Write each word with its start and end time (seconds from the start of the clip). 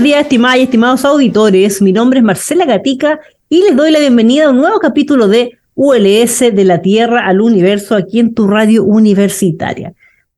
Buenos 0.00 0.14
días, 0.14 0.22
estimadas 0.22 0.56
y 0.56 0.62
estimados 0.62 1.04
auditores. 1.04 1.82
Mi 1.82 1.92
nombre 1.92 2.20
es 2.20 2.24
Marcela 2.24 2.64
Gatica 2.64 3.20
y 3.50 3.60
les 3.64 3.76
doy 3.76 3.90
la 3.90 3.98
bienvenida 3.98 4.46
a 4.46 4.48
un 4.48 4.56
nuevo 4.56 4.78
capítulo 4.78 5.28
de 5.28 5.58
ULS 5.74 6.38
de 6.38 6.64
la 6.64 6.80
Tierra 6.80 7.26
al 7.26 7.42
Universo 7.42 7.94
aquí 7.94 8.18
en 8.18 8.32
tu 8.32 8.46
radio 8.46 8.82
universitaria. 8.82 9.92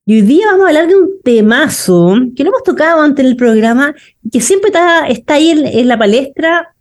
Y 0.05 0.15
hoy 0.15 0.23
día 0.23 0.47
vamos 0.51 0.65
a 0.65 0.69
hablar 0.71 0.89
de 0.89 0.97
un 0.97 1.11
temazo 1.23 2.17
que 2.35 2.43
lo 2.43 2.51
hemos 2.51 2.65
tocado 2.65 3.03
antes 3.03 3.25
en 3.25 3.31
el 3.31 3.37
programa 3.37 3.95
y 4.21 4.31
que 4.31 4.41
siempre 4.41 4.71
está, 4.71 5.05
ahí 5.33 5.51
en, 5.51 5.87
la 5.87 5.97
palestra 5.97 6.75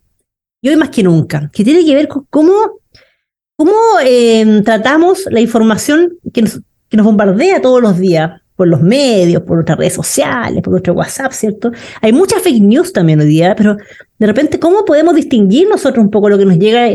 y 0.60 0.70
hoy 0.70 0.76
más 0.76 0.90
que 0.90 1.04
nunca, 1.04 1.52
que 1.54 1.64
tiene 1.64 1.86
que 1.86 1.94
ver 1.94 2.08
con 2.08 2.26
cómo, 2.32 2.52
eh, 4.04 4.62
tratamos 4.66 5.28
la 5.30 5.40
información 5.40 6.18
que 6.34 6.42
nos 6.42 7.06
bombardea 7.06 7.62
todos 7.62 7.80
los 7.80 8.00
días 8.00 8.41
por 8.62 8.68
los 8.68 8.84
medios, 8.84 9.42
por 9.42 9.56
nuestras 9.56 9.80
redes 9.80 9.94
sociales, 9.94 10.62
por 10.62 10.70
nuestro 10.70 10.94
WhatsApp, 10.94 11.32
¿cierto? 11.32 11.72
Hay 12.00 12.14
muchas 12.14 12.44
fake 12.44 12.62
news 12.62 12.94
también 12.94 13.20
hoy 13.20 13.26
día, 13.26 13.56
pero 13.56 13.76
de 14.20 14.28
repente, 14.28 14.60
¿cómo 14.60 14.86
podemos 14.86 15.16
distinguir 15.16 15.68
nosotros 15.68 16.06
un 16.06 16.12
poco 16.12 16.30
lo 16.30 16.38
que 16.38 16.46
nos 16.46 16.60
llega, 16.60 16.88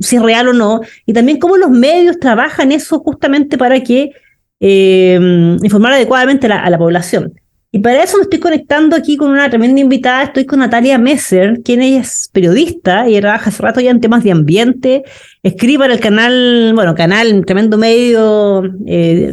si 0.00 0.16
es 0.16 0.22
real 0.22 0.48
o 0.48 0.52
no? 0.54 0.80
Y 1.04 1.12
también 1.12 1.38
cómo 1.38 1.58
los 1.58 1.68
medios 1.68 2.18
trabajan 2.18 2.72
eso 2.72 2.98
justamente 3.00 3.58
para 3.58 3.78
que 3.80 4.12
eh, 4.58 5.58
informar 5.62 5.92
adecuadamente 5.92 6.46
a 6.46 6.70
la 6.70 6.78
población. 6.78 7.34
Y 7.72 7.80
para 7.80 8.02
eso 8.02 8.16
me 8.16 8.22
estoy 8.22 8.38
conectando 8.38 8.96
aquí 8.96 9.18
con 9.18 9.28
una 9.28 9.50
tremenda 9.50 9.82
invitada. 9.82 10.22
Estoy 10.22 10.46
con 10.46 10.60
Natalia 10.60 10.96
Messer, 10.96 11.60
quien 11.62 11.82
es 11.82 12.30
periodista 12.32 13.06
y 13.06 13.20
trabaja 13.20 13.50
hace 13.50 13.62
rato 13.62 13.80
ya 13.82 13.90
en 13.90 14.00
temas 14.00 14.24
de 14.24 14.32
ambiente. 14.32 15.02
Escribe 15.42 15.80
para 15.80 15.92
el 15.92 16.00
canal, 16.00 16.72
bueno, 16.74 16.94
canal, 16.94 17.44
tremendo 17.44 17.76
medio 17.76 18.62
eh, 18.86 19.30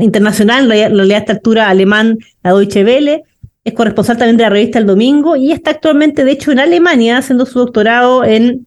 internacional, 0.00 0.70
en 0.70 0.96
realidad 0.96 1.18
a 1.18 1.20
esta 1.20 1.32
altura 1.34 1.68
alemán, 1.68 2.18
la 2.42 2.52
Deutsche 2.52 2.84
Welle. 2.84 3.22
Es 3.64 3.74
corresponsal 3.74 4.16
también 4.16 4.36
de 4.36 4.44
la 4.44 4.50
revista 4.50 4.78
El 4.78 4.86
Domingo 4.86 5.36
y 5.36 5.52
está 5.52 5.72
actualmente, 5.72 6.24
de 6.24 6.32
hecho, 6.32 6.52
en 6.52 6.58
Alemania 6.58 7.18
haciendo 7.18 7.44
su 7.44 7.58
doctorado 7.58 8.24
en 8.24 8.66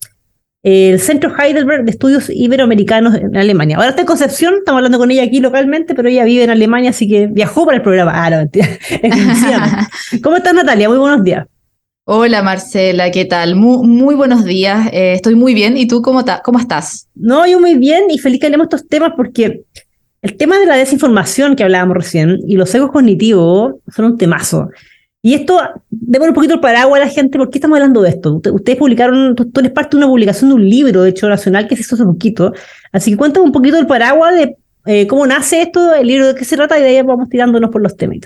el 0.63 0.99
Centro 0.99 1.33
Heidelberg 1.35 1.85
de 1.85 1.91
Estudios 1.91 2.29
Iberoamericanos 2.29 3.15
en 3.15 3.35
Alemania. 3.35 3.77
Ahora 3.77 3.89
está 3.89 4.01
en 4.01 4.07
Concepción, 4.07 4.55
estamos 4.59 4.77
hablando 4.77 4.99
con 4.99 5.09
ella 5.09 5.23
aquí 5.23 5.39
localmente, 5.39 5.95
pero 5.95 6.07
ella 6.07 6.23
vive 6.23 6.43
en 6.43 6.51
Alemania, 6.51 6.91
así 6.91 7.07
que 7.07 7.27
viajó 7.27 7.65
para 7.65 7.77
el 7.77 7.83
programa. 7.83 8.11
Ah, 8.13 8.29
no, 8.29 8.37
mentira. 8.37 8.67
¿Cómo 10.23 10.37
estás, 10.37 10.53
Natalia? 10.53 10.87
Muy 10.87 10.99
buenos 10.99 11.23
días. 11.23 11.47
Hola 12.03 12.41
Marcela, 12.41 13.11
¿qué 13.11 13.25
tal? 13.25 13.55
Muy, 13.55 14.15
buenos 14.15 14.43
días, 14.43 14.87
eh, 14.91 15.13
estoy 15.13 15.35
muy 15.35 15.53
bien. 15.53 15.77
¿Y 15.77 15.87
tú 15.87 16.01
cómo, 16.01 16.23
cómo 16.43 16.59
estás? 16.59 17.07
No, 17.15 17.47
yo 17.47 17.59
muy 17.59 17.75
bien 17.75 18.05
y 18.09 18.17
feliz 18.17 18.39
que 18.39 18.47
hablemos 18.47 18.65
estos 18.65 18.87
temas 18.87 19.13
porque 19.15 19.61
el 20.21 20.37
tema 20.37 20.59
de 20.59 20.65
la 20.65 20.75
desinformación 20.75 21.55
que 21.55 21.63
hablábamos 21.63 21.97
recién 21.97 22.39
y 22.47 22.55
los 22.55 22.73
egos 22.75 22.91
cognitivos 22.91 23.75
son 23.93 24.05
un 24.05 24.17
temazo. 24.17 24.69
Y 25.23 25.35
esto, 25.35 25.59
démosle 25.89 26.29
un 26.29 26.35
poquito 26.35 26.55
el 26.55 26.59
paraguas 26.59 26.99
a 26.99 27.05
la 27.05 27.11
gente, 27.11 27.37
¿por 27.37 27.49
qué 27.49 27.59
estamos 27.59 27.77
hablando 27.77 28.01
de 28.01 28.09
esto? 28.09 28.41
Ustedes 28.51 28.77
publicaron, 28.77 29.35
tú, 29.35 29.51
eres 29.59 29.71
parte 29.71 29.91
de 29.91 29.97
una 29.97 30.07
publicación 30.07 30.49
de 30.49 30.55
un 30.55 30.67
libro, 30.67 31.03
de 31.03 31.11
hecho, 31.11 31.29
nacional, 31.29 31.67
que 31.67 31.75
se 31.75 31.81
hizo 31.81 31.95
hace 31.95 32.05
poquito. 32.05 32.53
Así 32.91 33.11
que 33.11 33.17
cuéntame 33.17 33.45
un 33.45 33.51
poquito 33.51 33.77
el 33.77 33.85
paraguas 33.85 34.35
de 34.35 34.57
eh, 34.87 35.05
cómo 35.05 35.27
nace 35.27 35.61
esto, 35.61 35.93
el 35.93 36.07
libro 36.07 36.27
de 36.27 36.35
qué 36.35 36.43
se 36.43 36.55
trata, 36.55 36.79
y 36.79 36.81
de 36.81 36.87
ahí 36.87 37.01
vamos 37.03 37.29
tirándonos 37.29 37.69
por 37.69 37.81
los 37.83 37.95
temas. 37.95 38.17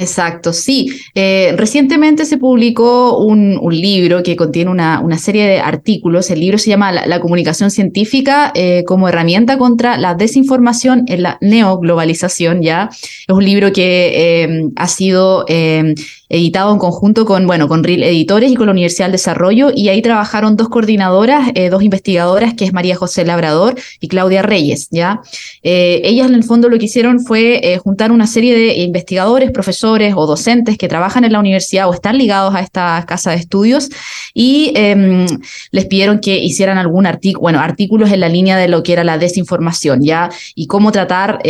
Exacto, 0.00 0.54
sí. 0.54 0.90
Eh, 1.14 1.52
recientemente 1.58 2.24
se 2.24 2.38
publicó 2.38 3.18
un, 3.18 3.60
libro 3.70 4.22
que 4.22 4.34
contiene 4.34 4.70
una, 4.70 5.18
serie 5.18 5.46
de 5.46 5.60
artículos. 5.60 6.30
El 6.30 6.40
libro 6.40 6.56
se 6.56 6.70
llama 6.70 6.90
La, 6.90 7.20
comunicación 7.20 7.70
científica 7.70 8.50
eh, 8.54 8.82
como 8.86 9.08
herramienta 9.08 9.58
contra 9.58 9.98
la 9.98 10.14
desinformación 10.14 11.04
en 11.06 11.22
la 11.22 11.36
neoglobalización. 11.42 12.62
Ya 12.62 12.88
es 12.90 13.34
un 13.34 13.44
libro 13.44 13.74
que 13.74 14.70
ha 14.74 14.88
sido 14.88 15.44
editado 16.30 16.72
en 16.72 16.78
conjunto 16.78 17.26
con, 17.26 17.46
bueno, 17.46 17.68
con 17.68 17.84
RIL 17.84 18.04
Editores 18.04 18.50
y 18.50 18.54
con 18.54 18.66
la 18.66 18.72
Universidad 18.72 19.06
del 19.06 19.12
Desarrollo, 19.12 19.72
y 19.74 19.88
ahí 19.88 20.00
trabajaron 20.00 20.56
dos 20.56 20.68
coordinadoras, 20.68 21.50
eh, 21.54 21.68
dos 21.68 21.82
investigadoras, 21.82 22.54
que 22.54 22.64
es 22.64 22.72
María 22.72 22.94
José 22.96 23.24
Labrador 23.24 23.74
y 24.00 24.08
Claudia 24.08 24.40
Reyes, 24.40 24.88
¿ya? 24.90 25.20
Eh, 25.62 26.00
ellas 26.04 26.28
en 26.28 26.36
el 26.36 26.44
fondo 26.44 26.68
lo 26.68 26.78
que 26.78 26.84
hicieron 26.84 27.18
fue 27.18 27.60
eh, 27.62 27.78
juntar 27.78 28.12
una 28.12 28.28
serie 28.28 28.56
de 28.56 28.78
investigadores, 28.78 29.50
profesores 29.50 29.89
o 29.90 30.26
docentes 30.26 30.78
que 30.78 30.88
trabajan 30.88 31.24
en 31.24 31.32
la 31.32 31.40
universidad 31.40 31.88
o 31.88 31.94
están 31.94 32.16
ligados 32.16 32.54
a 32.54 32.60
esta 32.60 33.04
casa 33.06 33.30
de 33.30 33.36
estudios 33.36 33.88
y 34.34 34.72
em, 34.76 35.26
les 35.70 35.86
pidieron 35.86 36.20
que 36.20 36.38
hicieran 36.38 36.78
algún 36.78 37.06
artículo, 37.06 37.42
bueno, 37.42 37.60
artículos 37.60 38.12
en 38.12 38.20
la 38.20 38.28
línea 38.28 38.56
de 38.56 38.68
lo 38.68 38.82
que 38.82 38.92
era 38.92 39.04
la 39.04 39.18
desinformación, 39.18 40.02
¿ya? 40.02 40.30
Y 40.54 40.66
cómo 40.66 40.92
tratar 40.92 41.40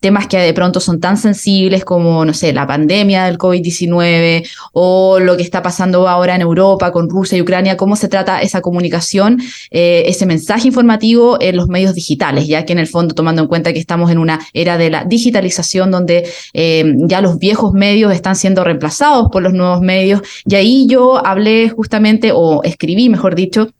temas 0.00 0.26
que 0.28 0.38
de 0.38 0.54
pronto 0.54 0.80
son 0.80 1.00
tan 1.00 1.16
sensibles 1.16 1.84
como, 1.84 2.24
no 2.24 2.34
sé, 2.34 2.52
la 2.52 2.66
pandemia 2.66 3.24
del 3.24 3.38
COVID-19, 3.38 4.48
o 4.72 5.18
lo 5.18 5.36
que 5.36 5.42
está 5.42 5.62
pasando 5.62 6.08
ahora 6.08 6.34
en 6.34 6.42
Europa 6.42 6.92
con 6.92 7.08
Rusia 7.08 7.38
y 7.38 7.42
Ucrania, 7.42 7.76
cómo 7.76 7.96
se 7.96 8.08
trata 8.08 8.40
esa 8.40 8.60
comunicación, 8.60 9.40
eh, 9.70 10.04
ese 10.06 10.26
mensaje 10.26 10.68
informativo 10.68 11.38
en 11.40 11.56
los 11.56 11.68
medios 11.68 11.94
digitales, 11.94 12.46
ya 12.46 12.64
que 12.64 12.72
en 12.72 12.78
el 12.78 12.86
fondo 12.86 13.14
tomando 13.14 13.42
en 13.42 13.48
cuenta 13.48 13.72
que 13.72 13.78
estamos 13.78 14.10
en 14.10 14.18
una 14.18 14.40
era 14.52 14.78
de 14.78 14.90
la 14.90 15.04
digitalización 15.04 15.90
donde 15.90 16.28
eh, 16.52 16.94
ya 16.98 17.20
los 17.20 17.38
viejos 17.48 17.72
medios 17.72 18.12
están 18.12 18.36
siendo 18.36 18.62
reemplazados 18.62 19.28
por 19.32 19.42
los 19.42 19.54
nuevos 19.54 19.80
medios, 19.80 20.20
y 20.44 20.54
ahí 20.54 20.86
yo 20.86 21.24
hablé 21.26 21.70
justamente, 21.70 22.30
o 22.34 22.62
escribí, 22.62 23.08
mejor 23.08 23.34
dicho, 23.34 23.70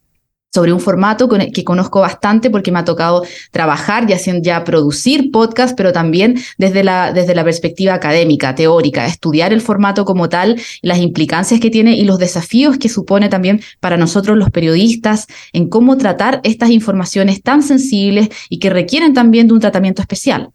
sobre 0.55 0.73
un 0.73 0.81
formato 0.81 1.29
que 1.29 1.62
conozco 1.62 2.01
bastante 2.01 2.49
porque 2.49 2.73
me 2.73 2.79
ha 2.79 2.84
tocado 2.84 3.23
trabajar 3.51 4.09
y 4.09 4.15
haciendo 4.15 4.43
ya 4.43 4.65
producir 4.65 5.31
podcast, 5.31 5.77
pero 5.77 5.93
también 5.93 6.39
desde 6.56 6.83
la, 6.83 7.12
desde 7.12 7.34
la 7.34 7.45
perspectiva 7.45 7.93
académica, 7.93 8.55
teórica, 8.55 9.05
estudiar 9.06 9.53
el 9.53 9.61
formato 9.61 10.06
como 10.06 10.31
tal, 10.31 10.59
las 10.81 10.99
implicancias 10.99 11.61
que 11.61 11.71
tiene 11.71 11.97
y 11.97 12.05
los 12.05 12.19
desafíos 12.19 12.79
que 12.79 12.89
supone 12.89 13.29
también 13.29 13.61
para 13.81 13.99
nosotros 13.99 14.39
los 14.39 14.50
periodistas 14.50 15.27
en 15.53 15.69
cómo 15.69 15.99
tratar 15.99 16.41
estas 16.45 16.71
informaciones 16.71 17.43
tan 17.43 17.62
sensibles 17.62 18.31
y 18.49 18.59
que 18.59 18.71
requieren 18.71 19.12
también 19.12 19.49
de 19.49 19.53
un 19.53 19.61
tratamiento 19.61 20.00
especial. 20.00 20.50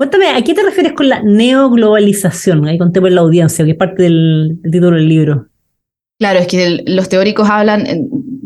Cuéntame, 0.00 0.28
¿a 0.28 0.40
qué 0.40 0.54
te 0.54 0.62
refieres 0.62 0.94
con 0.94 1.10
la 1.10 1.20
neoglobalización? 1.22 2.66
Ahí 2.66 2.78
conté 2.78 3.02
por 3.02 3.12
la 3.12 3.20
audiencia, 3.20 3.66
que 3.66 3.72
es 3.72 3.76
parte 3.76 4.04
del, 4.04 4.58
título 4.62 4.96
del 4.96 5.06
libro. 5.06 5.48
Claro, 6.18 6.38
es 6.38 6.46
que 6.46 6.82
los 6.86 7.10
teóricos 7.10 7.50
hablan, 7.50 7.84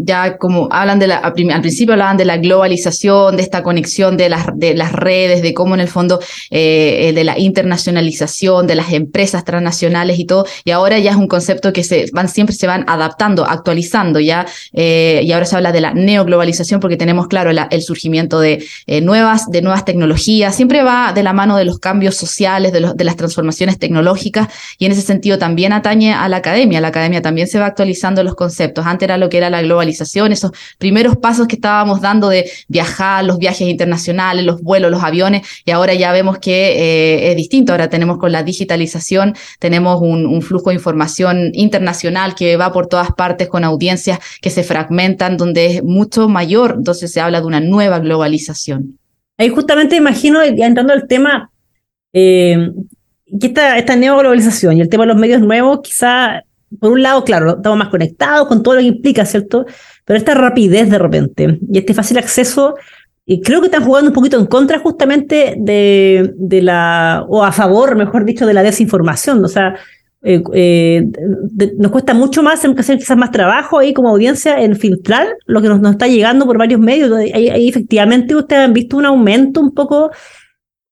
ya 0.05 0.37
como 0.37 0.69
hablan 0.71 0.99
de 0.99 1.07
la, 1.07 1.17
al 1.19 1.33
principio 1.33 1.93
hablaban 1.95 2.17
de 2.17 2.25
la 2.25 2.37
globalización, 2.37 3.37
de 3.37 3.43
esta 3.43 3.63
conexión 3.63 4.17
de 4.17 4.29
las, 4.29 4.47
de 4.55 4.75
las 4.75 4.93
redes, 4.93 5.43
de 5.43 5.55
cómo 5.55 5.75
en 5.75 5.81
el 5.81 5.89
fondo, 5.89 6.21
eh, 6.51 7.13
de 7.15 7.25
la 7.25 7.39
internacionalización, 7.39 8.67
de 8.67 8.75
las 8.75 8.93
empresas 8.93 9.45
transnacionales 9.45 10.19
y 10.19 10.25
todo, 10.25 10.47
y 10.65 10.71
ahora 10.71 10.99
ya 10.99 11.13
es 11.13 11.17
un 11.17 11.29
concepto 11.29 11.73
que 11.73 11.83
se 11.85 12.07
van, 12.13 12.29
siempre 12.29 12.55
se 12.55 12.67
van 12.67 12.85
adaptando, 12.87 13.45
actualizando 13.45 14.21
ya, 14.21 14.47
eh, 14.73 15.23
y 15.25 15.33
ahora 15.33 15.47
se 15.47 15.57
habla 15.57 15.73
de 15.73 15.81
la 15.81 15.95
neoglobalización 15.95 16.81
porque 16.81 16.97
tenemos 16.97 17.27
claro 17.29 17.51
el 17.51 17.83
surgimiento 17.83 18.41
de, 18.41 18.65
eh, 18.87 19.01
nuevas, 19.01 19.51
de 19.51 19.63
nuevas 19.63 19.85
tecnologías, 19.85 20.55
siempre 20.55 20.83
va 20.83 21.13
de 21.13 21.23
la 21.23 21.33
mano 21.33 21.57
de 21.57 21.65
los 21.65 21.79
cambios 21.79 22.17
sociales, 22.17 22.73
de, 22.73 22.93
de 22.95 23.05
las 23.05 23.17
transformaciones 23.17 23.79
tecnológicas, 23.79 24.49
y 24.79 24.87
en 24.87 24.93
ese 24.93 25.03
sentido 25.03 25.39
también 25.39 25.73
atañe 25.73 26.13
a 26.13 26.29
la 26.29 26.37
academia, 26.39 26.81
la 26.81 26.89
academia 26.89 27.23
también 27.23 27.49
se 27.49 27.59
va 27.59 27.67
actualizando 27.67 28.23
los 28.23 28.35
conceptos. 28.35 28.87
Antes 28.87 29.07
era 29.07 29.17
lo 29.17 29.29
que 29.29 29.39
era 29.39 29.51
la 29.51 29.63
globalización 29.63 29.94
esos 30.01 30.53
primeros 30.79 31.17
pasos 31.17 31.47
que 31.47 31.57
estábamos 31.57 32.01
dando 32.01 32.29
de 32.29 32.51
viajar, 32.69 33.25
los 33.25 33.39
viajes 33.39 33.69
internacionales, 33.69 34.45
los 34.45 34.61
vuelos, 34.63 34.91
los 34.91 35.03
aviones, 35.03 35.47
y 35.65 35.71
ahora 35.71 35.95
ya 35.95 36.13
vemos 36.13 36.39
que 36.39 36.53
eh, 36.53 37.31
es 37.31 37.37
distinto. 37.37 37.73
Ahora 37.73 37.89
tenemos 37.89 38.19
con 38.19 38.33
la 38.33 38.43
digitalización, 38.43 39.35
tenemos 39.59 40.01
un, 40.01 40.43
flujo 40.43 40.71
de 40.71 40.77
información 40.77 41.51
internacional 41.55 42.35
que 42.35 42.57
va 42.57 42.73
por 42.73 42.87
todas 42.87 43.13
partes 43.13 43.49
con 43.49 43.65
audiencias 43.65 44.19
que 44.43 44.51
se 44.51 44.63
fragmentan, 44.63 45.37
donde 45.37 45.67
es 45.67 45.83
mucho 45.83 46.29
mayor, 46.29 46.75
entonces 46.79 47.13
se 47.13 47.21
habla 47.21 47.41
de 47.41 47.47
una 47.47 47.61
nueva 47.61 47.99
globalización. 47.99 48.99
Ahí 49.39 49.49
justamente 49.49 49.97
imagino, 49.97 50.45
ya 50.45 50.67
entrando 50.67 50.93
al 50.93 51.07
tema, 51.09 51.51
eh, 52.13 52.71
que 53.41 53.47
esta, 53.49 53.79
esta 53.79 53.97
neoglobalización 53.97 54.77
y 54.77 54.81
el 54.81 54.89
tema 54.89 55.05
de 55.05 55.09
los 55.09 55.17
medios 55.17 55.41
nuevos, 55.41 55.81
quizá, 55.83 56.45
por 56.79 56.93
un 56.93 57.03
lado, 57.03 57.25
claro, 57.25 57.57
estamos 57.57 57.79
más 57.79 57.89
conectados 57.89 58.49
con 58.49 58.63
todo 58.63 58.75
lo 58.75 58.81
que 58.81 58.87
implica, 58.87 59.25
¿cierto? 59.25 59.67
Pero 60.05 60.19
esta 60.19 60.35
rapidez 60.35 60.91
de 60.91 60.99
repente 60.99 61.59
y 61.71 61.79
este 61.79 61.95
fácil 61.95 62.19
acceso, 62.19 62.75
y 63.27 63.41
creo 63.41 63.61
que 63.61 63.67
están 63.67 63.85
jugando 63.85 64.11
un 64.11 64.15
poquito 64.15 64.39
en 64.39 64.47
contra 64.47 64.79
justamente 64.79 65.55
de, 65.59 66.35
de 66.37 66.63
la, 66.63 67.25
o 67.29 67.43
a 67.43 67.53
favor, 67.53 67.97
mejor 67.97 68.25
dicho, 68.25 68.47
de 68.47 68.53
la 68.53 68.63
desinformación. 68.63 69.43
O 69.43 69.49
sea, 69.49 69.77
eh, 70.27 70.43
eh, 70.55 71.07
nos 71.77 71.93
cuesta 71.93 72.15
mucho 72.15 72.43
más, 72.43 72.65
hacer 72.65 72.99
quizás 72.99 73.17
más 73.17 73.31
trabajo 73.31 73.79
ahí 73.79 73.93
como 73.93 74.09
audiencia 74.09 74.59
en 74.63 74.75
filtrar 74.75 75.37
lo 75.45 75.61
que 75.61 75.69
nos, 75.69 75.83
está 75.91 76.07
llegando 76.07 76.47
por 76.47 76.57
varios 76.57 76.81
medios. 76.81 77.13
Ahí, 77.13 77.69
efectivamente 77.69 78.35
ustedes 78.35 78.63
han 78.63 78.73
visto 78.73 78.97
un 78.97 79.05
aumento 79.05 79.61
un 79.61 79.75
poco 79.75 80.11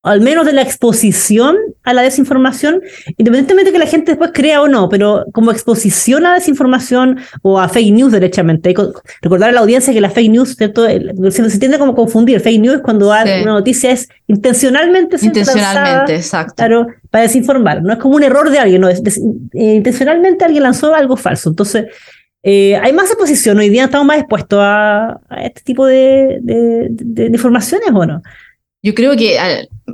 al 0.03 0.21
menos 0.21 0.45
de 0.45 0.53
la 0.53 0.63
exposición 0.63 1.57
a 1.85 1.93
la 1.93 2.03
desinformación, 2.03 2.83
independientemente 3.17 3.71
de 3.71 3.73
que 3.73 3.79
la 3.79 3.91
gente 3.91 4.13
después 4.13 4.33
crea 4.35 4.61
o 4.61 4.67
no, 4.67 4.89
pero 4.89 5.25
como 5.33 5.53
exposición 5.53 6.27
a 6.27 6.35
desinformación 6.35 7.21
o 7.43 7.61
a 7.61 7.69
fake 7.69 7.93
news 7.93 8.13
derechamente. 8.13 8.75
Recordar 9.23 9.51
a 9.51 9.53
la 9.53 9.61
audiencia 9.61 9.93
que 9.93 10.01
la 10.01 10.11
fake 10.11 10.31
news, 10.31 10.57
¿cierto? 10.57 10.87
Se, 10.87 11.59
tiende 11.59 11.79
como 11.79 11.95
confundir. 11.95 12.41
Fake 12.41 12.61
news 12.61 12.81
cuando 12.83 13.09
una 13.09 13.45
noticia 13.45 13.93
es 13.93 14.09
intencionalmente 14.27 15.17
Intencionalmente, 15.23 16.17
exacto. 16.17 16.55
Claro, 16.57 16.89
para 17.11 17.23
desinformar. 17.23 17.83
No 17.83 17.93
es 17.93 17.99
como 17.99 18.17
un 18.17 18.25
error 18.25 18.51
de 18.51 18.59
alguien, 18.59 18.81
no, 18.81 18.89
es, 18.89 19.01
eh, 19.07 19.75
intencionalmente 19.75 20.45
alguien 20.45 20.65
lanzó 20.65 20.95
algo 20.95 21.17
falso. 21.17 21.51
Entonces, 21.51 21.87
eh, 22.43 22.77
hay 22.77 22.93
más 22.93 23.07
exposición. 23.07 23.59
Hoy 23.59 23.69
día 23.69 23.85
estamos 23.85 24.07
más 24.07 24.19
expuestos 24.19 24.59
a, 24.61 25.21
a 25.29 25.43
este 25.45 25.61
tipo 25.63 25.87
de, 25.87 26.39
de, 26.43 26.89
de, 26.91 27.29
de 27.29 27.37
informaciones 27.37 27.89
o 27.95 28.05
no. 28.05 28.21
Yo 28.83 28.95
creo 28.95 29.17
que 29.17 29.39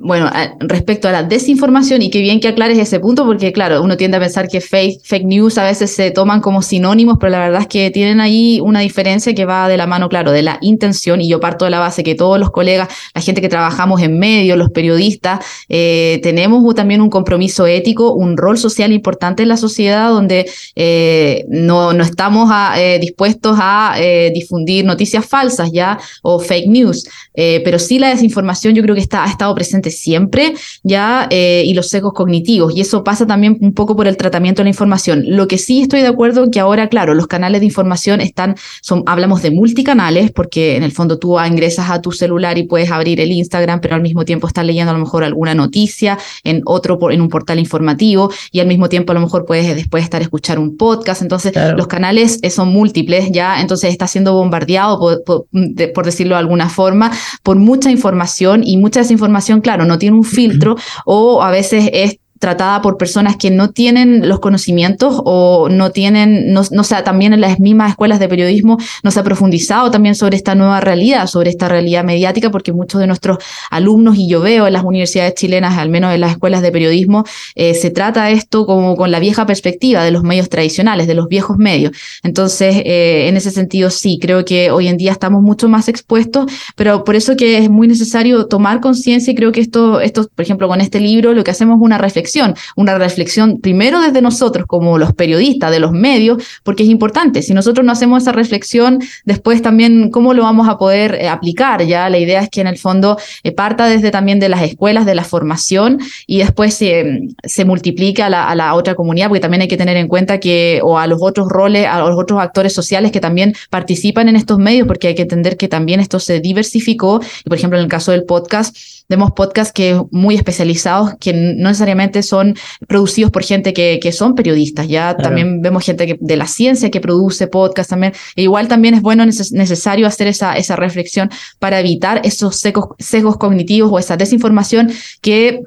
bueno, 0.02 0.30
respecto 0.60 1.08
a 1.08 1.12
la 1.12 1.22
desinformación, 1.22 2.02
y 2.02 2.10
qué 2.10 2.20
bien 2.20 2.40
que 2.40 2.48
aclares 2.48 2.78
ese 2.78 3.00
punto, 3.00 3.24
porque 3.26 3.52
claro, 3.52 3.82
uno 3.82 3.96
tiende 3.96 4.16
a 4.16 4.20
pensar 4.20 4.48
que 4.48 4.60
fake, 4.60 5.24
news 5.24 5.58
a 5.58 5.64
veces 5.64 5.94
se 5.94 6.10
toman 6.10 6.40
como 6.40 6.62
sinónimos, 6.62 7.18
pero 7.20 7.30
la 7.30 7.40
verdad 7.40 7.62
es 7.62 7.66
que 7.66 7.90
tienen 7.90 8.20
ahí 8.20 8.60
una 8.62 8.80
diferencia 8.80 9.34
que 9.34 9.44
va 9.44 9.68
de 9.68 9.76
la 9.76 9.86
mano, 9.86 10.08
claro, 10.08 10.32
de 10.32 10.42
la 10.42 10.58
intención, 10.60 11.20
y 11.20 11.28
yo 11.28 11.40
parto 11.40 11.64
de 11.64 11.70
la 11.70 11.78
base 11.78 12.04
que 12.04 12.14
todos 12.14 12.38
los 12.38 12.50
colegas, 12.50 12.88
la 13.14 13.20
gente 13.20 13.40
que 13.40 13.48
trabajamos 13.48 14.00
en 14.02 14.18
medios, 14.18 14.56
los 14.56 14.70
periodistas, 14.70 15.44
eh, 15.68 16.20
tenemos 16.22 16.62
también 16.74 17.00
un 17.00 17.10
compromiso 17.10 17.66
ético, 17.66 18.12
un 18.12 18.36
rol 18.36 18.58
social 18.58 18.92
importante 18.92 19.42
en 19.42 19.48
la 19.48 19.56
sociedad 19.56 20.10
donde 20.10 20.48
eh, 20.76 21.44
no, 21.48 21.92
no 21.92 22.04
estamos 22.04 22.50
eh, 22.76 22.98
dispuestos 23.00 23.56
a 23.60 23.94
eh, 23.98 24.30
difundir 24.32 24.84
noticias 24.84 25.24
falsas 25.26 25.70
ya 25.72 25.98
o 26.22 26.38
fake 26.38 26.68
news, 26.68 27.08
pero 27.34 27.78
sí 27.78 27.98
la 27.98 28.08
desinformación 28.08 28.74
yo 28.74 28.82
creo 28.82 28.94
que 28.94 29.00
está, 29.00 29.24
ha 29.24 29.28
estado 29.28 29.54
presente 29.54 29.88
siempre, 29.90 30.55
ya, 30.82 31.26
eh, 31.31 31.62
y 31.67 31.75
los 31.75 31.88
secos 31.88 32.12
cognitivos. 32.12 32.75
Y 32.76 32.81
eso 32.81 33.05
pasa 33.05 33.26
también 33.26 33.58
un 33.61 33.73
poco 33.73 33.96
por 33.96 34.06
el 34.06 34.17
tratamiento 34.17 34.61
de 34.61 34.64
la 34.64 34.70
información. 34.70 35.25
Lo 35.26 35.49
que 35.49 35.58
sí 35.58 35.82
estoy 35.82 36.00
de 36.00 36.08
acuerdo 36.08 36.44
en 36.44 36.50
que 36.50 36.61
ahora, 36.61 36.88
claro, 36.88 37.14
los 37.14 37.26
canales 37.26 37.61
de 37.61 37.67
información 37.67 38.20
están, 38.20 38.56
son, 38.81 39.02
hablamos 39.06 39.43
de 39.43 39.50
multicanales, 39.50 40.31
porque 40.31 40.76
en 40.76 40.82
el 40.82 40.93
fondo 40.93 41.19
tú 41.19 41.38
ingresas 41.40 41.90
a 41.90 42.00
tu 42.00 42.12
celular 42.12 42.58
y 42.58 42.64
puedes 42.64 42.90
abrir 42.90 43.20
el 43.20 43.32
Instagram, 43.32 43.81
pero 43.81 43.94
al 43.94 44.02
mismo 44.02 44.25
tiempo 44.25 44.46
estás 44.46 44.64
leyendo 44.64 44.90
a 44.90 44.94
lo 44.94 45.00
mejor 45.00 45.25
alguna 45.25 45.55
noticia 45.55 46.19
en 46.44 46.62
otro, 46.64 46.99
en 47.11 47.20
un 47.20 47.29
portal 47.29 47.58
informativo, 47.58 48.31
y 48.52 48.61
al 48.61 48.67
mismo 48.67 48.88
tiempo 48.88 49.12
a 49.12 49.14
lo 49.14 49.20
mejor 49.20 49.44
puedes 49.44 49.75
después 49.75 50.05
estar 50.05 50.23
escuchar 50.23 50.58
un 50.58 50.76
podcast. 50.76 51.23
Entonces, 51.23 51.52
claro. 51.52 51.76
los 51.76 51.87
canales 51.87 52.38
eh, 52.43 52.50
son 52.50 52.69
múltiples, 52.69 53.31
ya, 53.31 53.61
entonces 53.61 53.91
está 53.91 54.06
siendo 54.06 54.32
bombardeado, 54.32 54.99
por, 54.99 55.25
por, 55.25 55.46
por 55.94 56.05
decirlo 56.05 56.34
de 56.34 56.41
alguna 56.41 56.69
forma, 56.69 57.11
por 57.43 57.56
mucha 57.56 57.91
información 57.91 58.62
y 58.64 58.76
mucha 58.76 59.00
desinformación 59.00 59.61
claro, 59.61 59.77
no 59.84 59.98
tiene 59.98 60.16
un 60.16 60.25
filtro 60.25 60.76
o 61.04 61.42
a 61.42 61.50
veces 61.50 61.90
es 61.92 62.19
tratada 62.38 62.81
por 62.82 62.96
personas 62.96 63.37
que 63.37 63.50
no 63.50 63.70
tienen 63.70 64.29
los 64.29 64.40
conocimientos 64.40 65.20
o 65.25 65.69
no 65.69 65.90
tienen, 65.90 66.52
no, 66.52 66.62
no 66.70 66.85
sea, 66.85 67.05
también 67.05 67.32
en 67.32 67.40
las 67.40 67.61
mismas 67.61 67.90
escuelas 67.90 68.20
de 68.20 68.29
periodismo 68.29 68.79
no 69.02 69.11
se 69.11 69.20
ha 69.20 69.23
profundizado 69.25 69.90
también 69.90 70.14
sobre 70.14 70.37
esta 70.37 70.55
nueva 70.55 70.81
realidad, 70.81 71.26
sobre 71.26 71.50
esta 71.50 71.69
realidad 71.69 72.05
mediática, 72.05 72.50
porque 72.50 72.73
muchos 72.73 73.00
de 73.00 73.06
nuestros 73.06 73.38
alumnos, 73.70 74.17
y 74.17 74.29
yo 74.29 74.40
veo 74.40 74.67
en 74.67 74.73
las 74.73 74.85
universidades 74.85 75.35
chilenas, 75.35 75.79
al 75.79 75.88
menos 75.88 76.14
en 76.14 76.20
las 76.20 76.32
escuelas 76.32 76.62
de 76.62 76.70
periodismo, 76.70 77.25
eh, 77.55 77.75
se 77.75 77.90
trata 77.90 78.31
esto 78.31 78.67
como 78.67 78.96
con 78.96 79.11
la 79.11 79.19
vieja 79.19 79.46
perspectiva 79.46 80.05
de 80.05 80.11
los 80.11 80.23
medios 80.23 80.49
tradicionales, 80.49 81.06
de 81.06 81.14
los 81.14 81.29
viejos 81.29 81.58
medios. 81.58 81.93
Entonces, 82.23 82.76
eh, 82.84 83.29
en 83.29 83.37
ese 83.37 83.50
sentido, 83.50 83.91
sí, 83.91 84.19
creo 84.20 84.44
que 84.44 84.70
hoy 84.70 84.88
en 84.88 84.96
día 84.96 85.12
estamos 85.12 85.43
mucho 85.43 85.69
más 85.69 85.88
expuestos, 85.88 86.46
pero 86.76 87.05
por 87.05 87.17
eso 87.17 87.37
que 87.37 87.58
es 87.58 87.69
muy 87.69 87.88
necesario 87.88 88.46
tomar 88.46 88.81
conciencia 88.81 89.32
y 89.32 89.34
creo 89.34 89.52
que 89.52 89.61
esto, 89.61 90.00
esto, 90.00 90.29
por 90.34 90.44
ejemplo, 90.44 90.69
con 90.69 90.81
este 90.81 91.00
libro, 91.00 91.32
lo 91.32 91.44
que 91.44 91.50
hacemos 91.50 91.76
es 91.76 91.82
una 91.82 91.99
reflexión 91.99 92.27
una 92.76 92.98
reflexión 92.98 93.60
primero 93.60 94.00
desde 94.00 94.20
nosotros 94.20 94.66
como 94.66 94.98
los 94.98 95.12
periodistas 95.12 95.70
de 95.70 95.80
los 95.80 95.92
medios, 95.92 96.42
porque 96.62 96.82
es 96.82 96.88
importante. 96.88 97.42
Si 97.42 97.54
nosotros 97.54 97.84
no 97.84 97.92
hacemos 97.92 98.22
esa 98.22 98.32
reflexión, 98.32 99.00
después 99.25 99.62
también 99.62 100.10
cómo 100.10 100.34
lo 100.34 100.42
vamos 100.42 100.69
a 100.69 100.78
poder 100.78 101.14
eh, 101.14 101.28
aplicar. 101.28 101.84
Ya 101.84 102.08
la 102.08 102.19
idea 102.19 102.40
es 102.40 102.48
que 102.48 102.60
en 102.60 102.66
el 102.66 102.78
fondo 102.78 103.19
eh, 103.42 103.52
parta 103.52 103.86
desde 103.86 104.10
también 104.10 104.38
de 104.38 104.48
las 104.48 104.62
escuelas, 104.62 105.06
de 105.06 105.14
la 105.14 105.25
formación 105.25 105.98
y 106.26 106.38
después 106.38 106.75
se, 106.75 107.64
multiplique 107.64 108.22
a 108.22 108.31
la, 108.31 108.48
a 108.48 108.54
la 108.54 108.74
otra 108.74 108.94
comunidad, 108.94 109.28
porque 109.28 109.40
también 109.40 109.62
hay 109.62 109.69
que 109.69 109.76
tener 109.76 109.96
en 109.96 110.08
cuenta 110.08 110.40
que, 110.40 110.81
o 110.82 110.98
a 110.98 111.06
los 111.06 111.19
otros 111.22 111.48
roles, 111.48 111.86
a 111.86 111.98
los 112.00 112.19
otros 112.19 112.40
actores 112.40 112.72
sociales 112.72 113.12
que 113.12 113.20
también 113.20 113.54
participan 113.70 114.28
en 114.28 114.36
estos 114.36 114.58
medios, 114.58 114.86
porque 114.86 115.08
hay 115.08 115.14
que 115.14 115.22
entender 115.22 115.56
que 115.56 115.69
también 115.69 116.00
esto 116.00 116.20
se 116.20 116.40
diversificó. 116.40 117.20
Y 117.44 117.48
por 117.48 117.58
ejemplo, 117.58 117.78
en 117.78 117.84
el 117.84 117.90
caso 117.90 118.12
del 118.12 118.24
podcast, 118.24 118.76
vemos 119.08 119.32
podcasts 119.32 119.72
que 119.72 120.00
muy 120.10 120.34
especializados, 120.34 121.14
que 121.19 121.32
no 121.32 121.69
necesariamente 121.69 122.22
son 122.22 122.55
producidos 122.87 123.31
por 123.31 123.43
gente 123.43 123.72
que, 123.72 123.99
que 124.02 124.12
son 124.12 124.34
periodistas, 124.34 124.88
ya 124.88 125.14
claro. 125.14 125.22
también 125.22 125.62
vemos 125.62 125.84
gente 125.84 126.06
que, 126.06 126.19
de 126.20 126.37
la 126.37 126.46
ciencia 126.46 126.90
que 126.90 127.00
produce 127.00 127.46
podcasts 127.46 127.90
también, 127.90 128.12
e 128.37 128.43
igual 128.43 128.69
también 128.69 128.94
es 128.94 129.02
bueno, 129.02 129.25
neces 129.25 129.52
necesario 129.52 130.06
hacer 130.06 130.26
esa, 130.26 130.56
esa 130.56 130.76
reflexión 130.76 131.31
para 131.58 131.81
evitar 131.81 132.20
esos 132.25 132.62
sesgos 132.99 133.37
cognitivos 133.38 133.90
o 133.93 133.99
esa 133.99 134.16
desinformación 134.16 134.90
que 135.20 135.62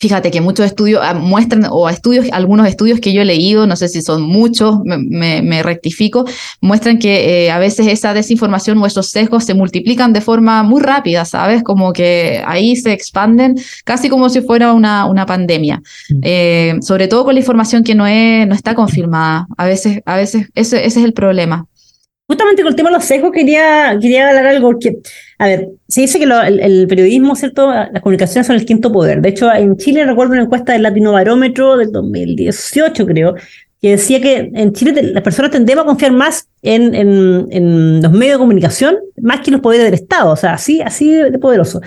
Fíjate 0.00 0.30
que 0.30 0.40
muchos 0.40 0.64
estudios 0.64 1.02
ah, 1.04 1.12
muestran, 1.12 1.66
o 1.70 1.86
estudios, 1.90 2.26
algunos 2.32 2.66
estudios 2.66 3.00
que 3.00 3.12
yo 3.12 3.20
he 3.20 3.24
leído, 3.26 3.66
no 3.66 3.76
sé 3.76 3.86
si 3.88 4.00
son 4.00 4.22
muchos, 4.22 4.80
me, 4.82 4.96
me, 4.96 5.42
me 5.42 5.62
rectifico, 5.62 6.24
muestran 6.62 6.98
que 6.98 7.44
eh, 7.44 7.50
a 7.50 7.58
veces 7.58 7.86
esa 7.86 8.14
desinformación 8.14 8.78
o 8.78 8.86
esos 8.86 9.10
sesgos 9.10 9.44
se 9.44 9.52
multiplican 9.52 10.14
de 10.14 10.22
forma 10.22 10.62
muy 10.62 10.80
rápida, 10.80 11.26
¿sabes? 11.26 11.62
Como 11.62 11.92
que 11.92 12.42
ahí 12.46 12.76
se 12.76 12.92
expanden 12.92 13.56
casi 13.84 14.08
como 14.08 14.30
si 14.30 14.40
fuera 14.40 14.72
una, 14.72 15.04
una 15.04 15.26
pandemia. 15.26 15.82
Eh, 16.22 16.76
sobre 16.80 17.06
todo 17.06 17.24
con 17.24 17.34
la 17.34 17.40
información 17.40 17.84
que 17.84 17.94
no, 17.94 18.06
es, 18.06 18.48
no 18.48 18.54
está 18.54 18.74
confirmada. 18.74 19.46
A 19.58 19.66
veces, 19.66 20.00
a 20.06 20.16
veces 20.16 20.48
ese, 20.54 20.86
ese 20.86 21.00
es 21.00 21.04
el 21.04 21.12
problema 21.12 21.66
justamente 22.30 22.62
con 22.62 22.70
el 22.70 22.76
tema 22.76 22.90
de 22.90 22.94
los 22.94 23.04
sesgos 23.04 23.32
quería, 23.32 23.98
quería 24.00 24.28
hablar 24.28 24.46
algo, 24.46 24.70
porque, 24.70 24.98
a 25.40 25.46
ver, 25.46 25.70
se 25.88 26.02
dice 26.02 26.18
que 26.18 26.26
el, 26.26 26.86
periodismo, 26.86 27.34
¿cierto? 27.34 27.70
Las 27.70 28.02
comunicaciones 28.02 28.46
son 28.46 28.56
el 28.56 28.66
quinto 28.66 28.92
poder. 28.92 29.22
De 29.22 29.30
hecho, 29.30 29.50
en 29.50 29.74
Chile 29.78 30.04
recuerdo 30.04 30.34
una 30.34 30.42
encuesta 30.42 30.74
del 30.74 30.82
Latino 30.82 31.12
Barómetro 31.12 31.78
del 31.78 31.90
2018, 31.92 33.06
creo, 33.06 33.34
que 33.80 33.92
decía 33.92 34.20
que 34.20 34.50
en 34.54 34.72
Chile 34.74 35.02
las 35.02 35.22
personas 35.22 35.50
tendemos 35.50 35.84
a 35.84 35.86
confiar 35.86 36.12
más 36.12 36.46
en, 36.60 38.02
los 38.02 38.12
medios 38.12 38.34
de 38.34 38.38
comunicación 38.38 38.98
más 39.16 39.40
que 39.40 39.48
en 39.48 39.52
los 39.52 39.62
poderes 39.62 39.86
del 39.86 39.94
Estado, 39.94 40.30
o 40.30 40.36
sea, 40.36 40.52
así, 40.52 40.82
así 40.82 41.10
de 41.10 41.38
poderoso. 41.38 41.80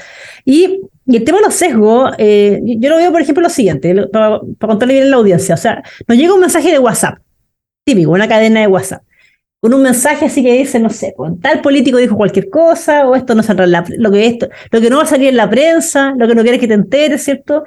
Y, 0.43 0.79
y 1.05 1.17
el 1.17 1.23
tema 1.23 1.37
de 1.37 1.45
los 1.45 1.53
sesgos, 1.53 2.11
eh, 2.17 2.59
yo 2.65 2.89
lo 2.89 2.97
veo, 2.97 3.11
por 3.11 3.21
ejemplo, 3.21 3.43
lo 3.43 3.49
siguiente, 3.49 4.07
para, 4.07 4.39
para 4.57 4.71
contarle 4.71 4.95
bien 4.95 5.05
a 5.05 5.09
la 5.11 5.17
audiencia, 5.17 5.53
o 5.53 5.59
sea, 5.59 5.83
nos 6.07 6.17
llega 6.17 6.33
un 6.33 6.39
mensaje 6.39 6.71
de 6.71 6.79
WhatsApp, 6.79 7.19
típico, 7.85 8.09
una 8.09 8.27
cadena 8.27 8.61
de 8.61 8.67
WhatsApp 8.67 9.03
con 9.63 9.73
un 9.73 9.81
mensaje 9.81 10.25
así 10.25 10.43
que 10.43 10.51
dice, 10.57 10.77
no 10.77 10.89
sé, 10.89 11.13
pues, 11.15 11.39
tal 11.41 11.61
político 11.61 11.97
dijo 11.97 12.17
cualquier 12.17 12.49
cosa, 12.49 13.07
o 13.07 13.15
esto 13.15 13.33
no 13.33 13.41
saldrá 13.41 13.65
la, 13.65 13.85
lo 13.97 14.11
que 14.11 14.25
esto, 14.25 14.49
lo 14.69 14.81
que 14.81 14.89
no 14.89 14.97
va 14.97 15.03
a 15.03 15.05
salir 15.05 15.29
en 15.29 15.37
la 15.37 15.49
prensa, 15.49 16.13
lo 16.17 16.27
que 16.27 16.35
no 16.35 16.41
quieres 16.41 16.59
que 16.59 16.67
te 16.67 16.73
enteres, 16.73 17.23
¿cierto? 17.23 17.63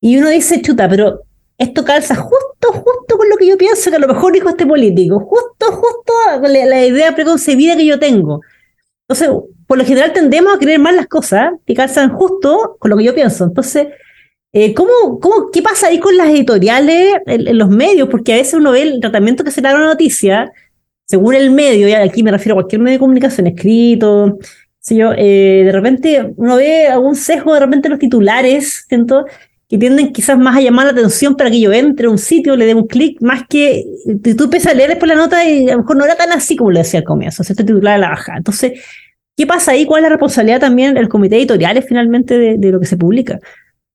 Y 0.00 0.16
uno 0.16 0.30
dice, 0.30 0.62
chuta, 0.62 0.88
pero 0.88 1.24
esto 1.58 1.84
calza 1.84 2.14
justo, 2.14 2.72
justo 2.72 3.18
con 3.18 3.28
lo 3.28 3.36
que 3.36 3.48
yo 3.48 3.58
pienso 3.58 3.90
que 3.90 3.96
a 3.96 3.98
lo 3.98 4.08
mejor 4.08 4.32
dijo 4.32 4.48
este 4.48 4.64
político, 4.64 5.20
justo, 5.20 5.66
justo 5.72 6.12
con 6.40 6.50
la, 6.50 6.64
la 6.64 6.86
idea 6.86 7.14
preconcebida 7.14 7.76
que 7.76 7.84
yo 7.84 7.98
tengo. 7.98 8.40
Entonces, 9.06 9.28
por 9.66 9.76
lo 9.76 9.84
general 9.84 10.14
tendemos 10.14 10.54
a 10.54 10.58
creer 10.58 10.78
más 10.78 10.94
las 10.94 11.06
cosas 11.06 11.52
que 11.66 11.74
calzan 11.74 12.14
justo 12.16 12.78
con 12.78 12.90
lo 12.90 12.96
que 12.96 13.04
yo 13.04 13.14
pienso. 13.14 13.44
Entonces, 13.44 13.88
eh, 14.54 14.72
¿cómo, 14.72 15.20
cómo, 15.20 15.50
¿qué 15.50 15.60
pasa 15.60 15.88
ahí 15.88 16.00
con 16.00 16.16
las 16.16 16.28
editoriales 16.30 17.16
en, 17.26 17.46
en, 17.46 17.58
los 17.58 17.68
medios? 17.68 18.08
Porque 18.08 18.32
a 18.32 18.36
veces 18.36 18.54
uno 18.54 18.72
ve 18.72 18.80
el 18.80 19.00
tratamiento 19.00 19.44
que 19.44 19.50
se 19.50 19.60
da 19.60 19.72
a 19.72 19.74
una 19.74 19.84
noticia 19.84 20.50
según 21.10 21.34
el 21.34 21.50
medio, 21.50 21.88
y 21.88 21.92
aquí 21.92 22.22
me 22.22 22.30
refiero 22.30 22.54
a 22.54 22.62
cualquier 22.62 22.80
medio 22.80 22.94
de 22.94 23.00
comunicación, 23.00 23.48
escrito, 23.48 24.38
si 24.78 24.96
yo, 24.96 25.10
eh, 25.16 25.62
de 25.64 25.72
repente 25.72 26.32
uno 26.36 26.54
ve 26.54 26.86
algún 26.86 27.16
sesgo 27.16 27.52
de 27.52 27.58
repente 27.58 27.88
los 27.88 27.98
titulares, 27.98 28.84
siento, 28.88 29.26
que 29.68 29.76
tienden 29.76 30.12
quizás 30.12 30.38
más 30.38 30.56
a 30.56 30.60
llamar 30.60 30.86
la 30.86 30.92
atención 30.92 31.34
para 31.34 31.50
que 31.50 31.60
yo 31.60 31.72
entre 31.72 32.06
a 32.06 32.10
un 32.10 32.18
sitio, 32.18 32.54
le 32.54 32.64
dé 32.64 32.74
un 32.74 32.86
clic, 32.86 33.20
más 33.22 33.42
que 33.48 33.84
tú 34.36 34.44
empiezas 34.44 34.72
a 34.72 34.76
leer 34.76 34.90
después 34.90 35.08
la 35.08 35.16
nota 35.16 35.44
y 35.48 35.68
a 35.68 35.72
lo 35.72 35.78
mejor 35.78 35.96
no 35.96 36.04
era 36.04 36.14
tan 36.14 36.30
así 36.30 36.54
como 36.54 36.70
le 36.70 36.78
decía 36.78 37.00
al 37.00 37.04
comienzo, 37.04 37.42
este 37.42 37.54
titular 37.56 37.96
a 37.96 37.98
la 37.98 38.10
baja. 38.10 38.36
Entonces, 38.36 38.80
¿qué 39.36 39.48
pasa 39.48 39.72
ahí? 39.72 39.86
¿Cuál 39.86 40.00
es 40.00 40.02
la 40.04 40.10
responsabilidad 40.10 40.60
también 40.60 40.94
del 40.94 41.08
comité 41.08 41.38
editorial 41.38 41.82
finalmente 41.82 42.56
de 42.56 42.70
lo 42.70 42.78
que 42.78 42.86
se 42.86 42.96
publica? 42.96 43.40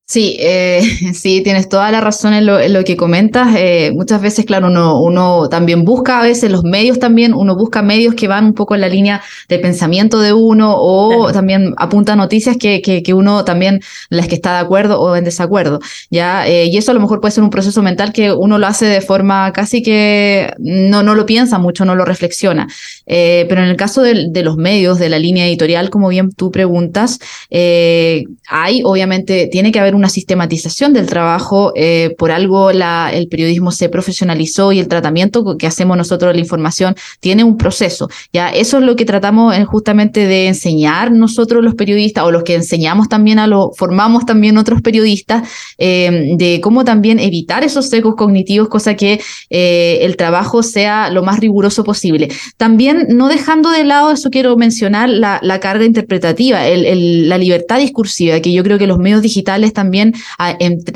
Sí, 0.07 0.37
eh, 0.39 0.81
sí, 1.15 1.41
tienes 1.41 1.67
toda 1.67 1.91
la 1.91 1.99
razón 1.99 2.33
en 2.35 2.45
lo, 2.45 2.59
en 2.59 2.73
lo 2.73 2.83
que 2.83 2.95
comentas. 2.95 3.55
Eh, 3.57 3.91
muchas 3.95 4.21
veces, 4.21 4.45
claro, 4.45 4.67
uno, 4.67 5.01
uno 5.01 5.49
también 5.49 5.83
busca, 5.83 6.19
a 6.19 6.23
veces 6.23 6.51
los 6.51 6.63
medios 6.63 6.99
también, 6.99 7.33
uno 7.33 7.55
busca 7.55 7.81
medios 7.81 8.13
que 8.13 8.27
van 8.27 8.45
un 8.45 8.53
poco 8.53 8.75
en 8.75 8.81
la 8.81 8.87
línea 8.87 9.23
de 9.49 9.57
pensamiento 9.57 10.19
de 10.19 10.31
uno 10.31 10.75
o 10.77 11.31
también 11.31 11.73
apunta 11.77 12.15
noticias 12.15 12.55
que, 12.57 12.81
que, 12.83 13.01
que, 13.01 13.13
uno 13.15 13.45
también, 13.45 13.81
las 14.09 14.27
que 14.27 14.35
está 14.35 14.53
de 14.53 14.59
acuerdo 14.59 15.01
o 15.01 15.15
en 15.15 15.23
desacuerdo. 15.23 15.79
¿ya? 16.11 16.47
Eh, 16.47 16.65
y 16.65 16.77
eso 16.77 16.91
a 16.91 16.93
lo 16.93 16.99
mejor 16.99 17.19
puede 17.19 17.31
ser 17.31 17.43
un 17.43 17.49
proceso 17.49 17.81
mental 17.81 18.13
que 18.13 18.31
uno 18.31 18.59
lo 18.59 18.67
hace 18.67 18.85
de 18.85 19.01
forma 19.01 19.51
casi 19.53 19.81
que 19.81 20.53
no, 20.59 21.01
no 21.01 21.15
lo 21.15 21.25
piensa 21.25 21.57
mucho, 21.57 21.83
no 21.83 21.95
lo 21.95 22.05
reflexiona. 22.05 22.67
pero 23.05 23.63
en 23.63 23.69
el 23.69 23.75
caso 23.75 24.03
de, 24.03 24.27
de, 24.29 24.43
los 24.43 24.55
medios, 24.57 24.99
de 24.99 25.09
la 25.09 25.17
línea 25.17 25.47
editorial, 25.47 25.89
como 25.89 26.09
bien 26.09 26.31
tú 26.31 26.51
preguntas, 26.51 27.19
hay, 27.49 28.81
obviamente, 28.83 29.47
tiene 29.51 29.71
que 29.71 29.79
haber 29.79 29.94
una 29.95 30.09
sistematización 30.09 30.93
del 30.93 31.07
trabajo, 31.07 31.71
eh, 31.75 32.13
por 32.17 32.31
algo 32.31 32.69
el 32.69 33.27
periodismo 33.29 33.71
se 33.71 33.89
profesionalizó 33.89 34.71
y 34.71 34.79
el 34.79 34.87
tratamiento 34.87 35.57
que 35.57 35.67
hacemos 35.67 35.97
nosotros 35.97 36.29
de 36.29 36.35
la 36.35 36.39
información 36.41 36.95
tiene 37.19 37.43
un 37.43 37.57
proceso. 37.57 38.09
Ya 38.33 38.49
eso 38.49 38.77
es 38.77 38.83
lo 38.83 38.95
que 38.95 39.05
tratamos 39.05 39.55
eh, 39.55 39.65
justamente 39.65 40.25
de 40.25 40.47
enseñar 40.47 41.11
nosotros 41.11 41.63
los 41.63 41.75
periodistas 41.75 42.23
o 42.23 42.31
los 42.31 42.43
que 42.43 42.55
enseñamos 42.55 43.09
también 43.09 43.39
a 43.39 43.47
los, 43.47 43.69
formamos 43.77 44.25
también 44.25 44.57
otros 44.57 44.81
periodistas, 44.81 45.47
eh, 45.77 46.33
de 46.37 46.61
cómo 46.61 46.83
también 46.83 47.19
evitar 47.19 47.63
esos 47.63 47.89
secos 47.89 48.15
cognitivos, 48.15 48.67
cosa 48.67 48.95
que 48.95 49.21
el 49.49 50.17
trabajo 50.17 50.63
sea 50.63 51.09
lo 51.09 51.23
más 51.23 51.39
riguroso 51.39 51.83
posible. 51.83 52.29
También 52.57 53.07
no 53.09 53.27
dejando 53.27 53.69
de 53.71 53.83
lado, 53.83 54.11
eso 54.11 54.29
quiero 54.29 54.55
mencionar, 54.57 55.09
la, 55.09 55.59
carga 55.59 55.85
interpretativa, 55.85 56.59
la 56.67 57.37
libertad 57.37 57.79
discursiva, 57.79 58.39
que 58.39 58.51
yo 58.51 58.63
creo 58.63 58.77
que 58.77 58.87
los 58.87 58.97
medios 58.97 59.21
digitales 59.21 59.73
también 59.73 59.84
también 59.85 60.13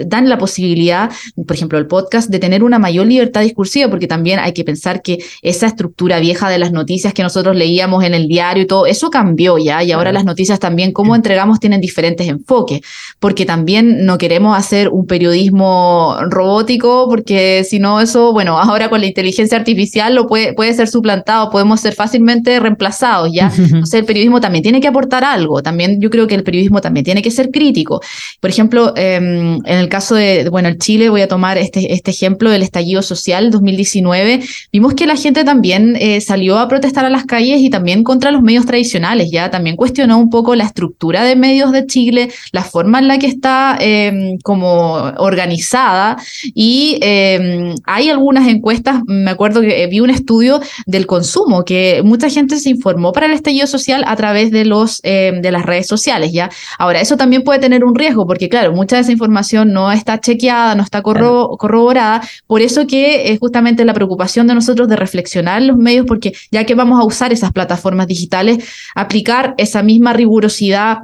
dan 0.07 0.29
la 0.29 0.37
posibilidad, 0.39 1.11
por 1.45 1.55
ejemplo, 1.55 1.77
el 1.77 1.85
podcast, 1.85 2.29
de 2.29 2.39
tener 2.39 2.63
una 2.63 2.79
mayor 2.79 3.05
libertad 3.05 3.41
discursiva, 3.41 3.87
porque 3.87 4.07
también 4.07 4.39
hay 4.39 4.51
que 4.53 4.63
pensar 4.63 5.03
que 5.03 5.19
esa 5.43 5.67
estructura 5.67 6.19
vieja 6.19 6.49
de 6.49 6.57
las 6.57 6.71
noticias 6.71 7.13
que 7.13 7.21
nosotros 7.21 7.55
leíamos 7.55 8.03
en 8.03 8.15
el 8.15 8.27
diario 8.27 8.63
y 8.63 8.65
todo, 8.65 8.87
eso 8.87 9.11
cambió 9.11 9.59
ya, 9.59 9.83
y 9.83 9.91
ahora 9.91 10.11
las 10.11 10.25
noticias 10.25 10.59
también, 10.59 10.91
cómo 10.91 11.15
entregamos, 11.15 11.59
tienen 11.59 11.81
diferentes 11.81 12.27
enfoques, 12.27 12.81
porque 13.19 13.45
también 13.45 14.05
no 14.05 14.17
queremos 14.17 14.57
hacer 14.57 14.89
un 14.89 15.05
periodismo 15.05 16.17
robótico, 16.29 17.07
porque 17.07 17.63
si 17.63 17.77
no, 17.77 18.01
eso, 18.01 18.33
bueno, 18.33 18.57
ahora 18.59 18.89
con 18.89 19.01
la 19.01 19.05
inteligencia 19.05 19.57
artificial 19.57 20.15
lo 20.15 20.25
puede, 20.25 20.53
puede 20.53 20.73
ser 20.73 20.87
suplantado, 20.87 21.51
podemos 21.51 21.79
ser 21.79 21.93
fácilmente 21.93 22.59
reemplazados, 22.59 23.31
¿ya? 23.31 23.51
Entonces 23.57 23.99
el 23.99 24.05
periodismo 24.05 24.41
también 24.41 24.63
tiene 24.63 24.81
que 24.81 24.87
aportar 24.87 25.23
algo, 25.23 25.61
también 25.61 26.01
yo 26.01 26.09
creo 26.09 26.25
que 26.25 26.35
el 26.35 26.43
periodismo 26.43 26.81
también 26.81 27.03
tiene 27.03 27.21
que 27.21 27.29
ser 27.29 27.51
crítico. 27.51 28.01
Por 28.39 28.49
ejemplo, 28.49 28.78
Em, 28.95 29.55
en 29.65 29.77
el 29.77 29.89
caso 29.89 30.15
de, 30.15 30.49
bueno, 30.49 30.69
Chile, 30.77 31.09
voy 31.09 31.21
a 31.21 31.27
tomar 31.27 31.57
este, 31.57 31.93
este 31.93 32.11
ejemplo 32.11 32.49
del 32.49 32.61
estallido 32.61 33.01
social 33.01 33.51
2019, 33.51 34.41
vimos 34.71 34.93
que 34.93 35.05
la 35.05 35.15
gente 35.15 35.43
también 35.43 35.95
eh, 35.99 36.21
salió 36.21 36.57
a 36.59 36.67
protestar 36.67 37.05
a 37.05 37.09
las 37.09 37.25
calles 37.25 37.61
y 37.61 37.69
también 37.69 38.03
contra 38.03 38.31
los 38.31 38.41
medios 38.41 38.65
tradicionales, 38.65 39.29
ya 39.31 39.49
también 39.49 39.75
cuestionó 39.75 40.17
un 40.17 40.29
poco 40.29 40.55
la 40.55 40.65
estructura 40.65 41.23
de 41.23 41.35
medios 41.35 41.71
de 41.71 41.85
Chile, 41.85 42.29
la 42.51 42.63
forma 42.63 42.99
en 42.99 43.07
la 43.07 43.19
que 43.19 43.27
está 43.27 43.77
em, 43.79 44.37
como 44.43 44.93
organizada. 45.17 46.17
Y 46.53 46.97
em, 47.01 47.75
hay 47.85 48.09
algunas 48.09 48.47
encuestas, 48.47 49.01
me 49.07 49.31
acuerdo 49.31 49.61
que 49.61 49.87
vi 49.87 49.99
un 49.99 50.09
estudio 50.09 50.61
del 50.85 51.05
consumo, 51.05 51.65
que 51.65 52.01
mucha 52.03 52.29
gente 52.29 52.57
se 52.57 52.69
informó 52.69 53.11
para 53.11 53.25
el 53.25 53.33
estallido 53.33 53.67
social 53.67 54.03
a 54.07 54.15
través 54.15 54.51
de, 54.51 54.65
los, 54.65 55.01
de 55.01 55.49
las 55.51 55.65
redes 55.65 55.87
sociales, 55.87 56.31
ya. 56.31 56.49
Ahora, 56.77 57.01
eso 57.01 57.17
también 57.17 57.43
puede 57.43 57.59
tener 57.59 57.83
un 57.83 57.95
riesgo, 57.95 58.25
porque 58.25 58.49
claro, 58.49 58.68
mucha 58.71 58.95
de 58.95 59.03
esa 59.03 59.11
información 59.11 59.73
no 59.73 59.91
está 59.91 60.19
chequeada, 60.19 60.75
no 60.75 60.83
está 60.83 61.01
corroborada, 61.01 62.21
por 62.47 62.61
eso 62.61 62.87
que 62.87 63.31
es 63.31 63.39
justamente 63.39 63.85
la 63.85 63.93
preocupación 63.93 64.47
de 64.47 64.55
nosotros 64.55 64.87
de 64.87 64.95
reflexionar 64.95 65.61
los 65.61 65.77
medios, 65.77 66.05
porque 66.05 66.33
ya 66.51 66.63
que 66.65 66.75
vamos 66.75 66.99
a 66.99 67.03
usar 67.03 67.33
esas 67.33 67.51
plataformas 67.51 68.07
digitales, 68.07 68.63
aplicar 68.95 69.55
esa 69.57 69.83
misma 69.83 70.13
rigurosidad 70.13 70.99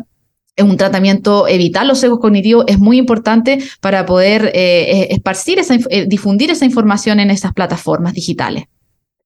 en 0.57 0.69
un 0.69 0.77
tratamiento, 0.77 1.47
evitar 1.47 1.85
los 1.85 1.99
sesgos 1.99 2.19
cognitivos 2.19 2.65
es 2.67 2.79
muy 2.79 2.97
importante 2.97 3.59
para 3.81 4.05
poder 4.05 4.51
eh, 4.53 5.07
esparcir, 5.09 5.59
esa, 5.59 5.75
eh, 5.89 6.05
difundir 6.07 6.49
esa 6.49 6.65
información 6.65 7.19
en 7.19 7.29
esas 7.29 7.53
plataformas 7.53 8.13
digitales. 8.13 8.65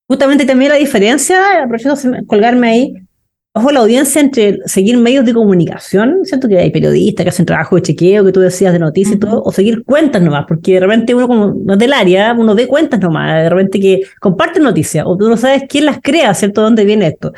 Justamente 0.07 0.45
también 0.45 0.71
la 0.71 0.77
diferencia, 0.77 1.63
aprovecho 1.63 1.93
colgarme 2.25 2.69
ahí, 2.69 2.93
ojo 3.53 3.71
la 3.71 3.79
audiencia 3.79 4.21
entre 4.21 4.59
seguir 4.65 4.97
medios 4.97 5.25
de 5.25 5.33
comunicación, 5.33 6.19
siento 6.23 6.47
que 6.47 6.59
hay 6.59 6.71
periodistas 6.71 7.23
que 7.23 7.29
hacen 7.29 7.45
trabajo 7.45 7.75
de 7.75 7.81
chequeo, 7.81 8.25
que 8.25 8.31
tú 8.31 8.39
decías 8.39 8.73
de 8.73 8.79
noticias 8.79 9.15
y 9.15 9.19
todo, 9.19 9.41
o 9.43 9.51
seguir 9.51 9.83
cuentas 9.83 10.21
nomás, 10.21 10.45
porque 10.47 10.73
de 10.75 10.79
repente 10.81 11.15
uno 11.15 11.27
como 11.27 11.53
no 11.53 11.73
es 11.73 11.79
del 11.79 11.93
área, 11.93 12.33
uno 12.37 12.55
ve 12.55 12.67
cuentas 12.67 12.99
nomás, 12.99 13.43
de 13.43 13.49
repente 13.49 13.79
que 13.79 14.01
comparten 14.19 14.63
noticias, 14.63 15.05
o 15.07 15.17
tú 15.17 15.29
no 15.29 15.37
sabes 15.37 15.63
quién 15.67 15.85
las 15.85 15.99
crea, 16.01 16.33
¿cierto? 16.33 16.61
¿Dónde 16.61 16.85
viene 16.85 17.07
esto? 17.07 17.33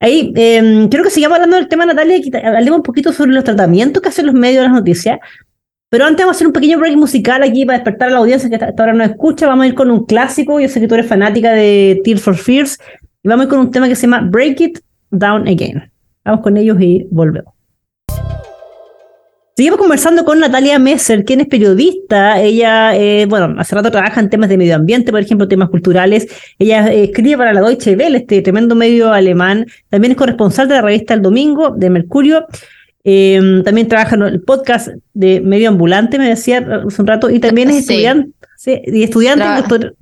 Ahí, 0.00 0.32
eh, 0.34 0.88
quiero 0.90 1.04
que 1.04 1.10
sigamos 1.10 1.36
hablando 1.36 1.56
del 1.56 1.68
tema, 1.68 1.86
Natalia, 1.86 2.16
y 2.16 2.36
hablemos 2.36 2.78
un 2.78 2.82
poquito 2.82 3.12
sobre 3.12 3.32
los 3.32 3.44
tratamientos 3.44 4.02
que 4.02 4.08
hacen 4.08 4.26
los 4.26 4.34
medios 4.34 4.62
de 4.62 4.68
las 4.68 4.72
noticias, 4.72 5.20
pero 5.92 6.06
antes 6.06 6.24
vamos 6.24 6.36
a 6.36 6.38
hacer 6.38 6.46
un 6.46 6.54
pequeño 6.54 6.78
break 6.78 6.96
musical 6.96 7.42
aquí 7.42 7.66
para 7.66 7.76
despertar 7.76 8.08
a 8.08 8.12
la 8.12 8.18
audiencia 8.20 8.48
que 8.48 8.56
hasta 8.56 8.82
ahora 8.82 8.94
no 8.94 9.04
escucha. 9.04 9.46
Vamos 9.46 9.64
a 9.64 9.66
ir 9.66 9.74
con 9.74 9.90
un 9.90 10.06
clásico. 10.06 10.58
Yo 10.58 10.66
sé 10.66 10.80
que 10.80 10.88
tú 10.88 10.94
eres 10.94 11.06
fanática 11.06 11.52
de 11.52 12.00
Tears 12.02 12.22
for 12.22 12.34
Fears. 12.34 12.78
Y 13.22 13.28
vamos 13.28 13.42
a 13.42 13.44
ir 13.44 13.50
con 13.50 13.58
un 13.58 13.70
tema 13.70 13.86
que 13.88 13.94
se 13.94 14.06
llama 14.06 14.26
Break 14.26 14.60
It 14.62 14.78
Down 15.12 15.46
Again. 15.46 15.90
Vamos 16.24 16.40
con 16.42 16.56
ellos 16.56 16.80
y 16.80 17.06
volvemos. 17.10 17.54
Seguimos 19.54 19.78
conversando 19.78 20.24
con 20.24 20.40
Natalia 20.40 20.78
Messer, 20.78 21.26
quien 21.26 21.40
es 21.42 21.46
periodista. 21.46 22.40
Ella, 22.40 22.96
eh, 22.96 23.26
bueno, 23.28 23.54
hace 23.58 23.74
rato 23.74 23.90
trabaja 23.90 24.18
en 24.18 24.30
temas 24.30 24.48
de 24.48 24.56
medio 24.56 24.74
ambiente, 24.74 25.12
por 25.12 25.20
ejemplo, 25.20 25.46
temas 25.46 25.68
culturales. 25.68 26.26
Ella 26.58 26.90
eh, 26.90 27.04
escribe 27.04 27.36
para 27.36 27.52
la 27.52 27.60
Deutsche 27.60 27.94
Welle, 27.94 28.16
este 28.16 28.40
tremendo 28.40 28.74
medio 28.74 29.12
alemán. 29.12 29.66
También 29.90 30.12
es 30.12 30.16
corresponsal 30.16 30.68
de 30.68 30.76
la 30.76 30.80
revista 30.80 31.12
El 31.12 31.20
Domingo, 31.20 31.70
de 31.76 31.90
Mercurio. 31.90 32.46
Eh, 33.04 33.62
también 33.64 33.88
trabaja 33.88 34.14
en 34.14 34.22
el 34.22 34.42
podcast 34.42 34.88
de 35.12 35.40
Medio 35.40 35.68
Ambulante, 35.68 36.18
me 36.18 36.28
decía 36.28 36.58
hace 36.58 37.02
un 37.02 37.08
rato, 37.08 37.30
y 37.30 37.40
también 37.40 37.70
es 37.70 37.78
estudiante, 37.78 38.32
Sí, 38.62 38.80
y 38.86 39.02
estudiante, 39.02 39.44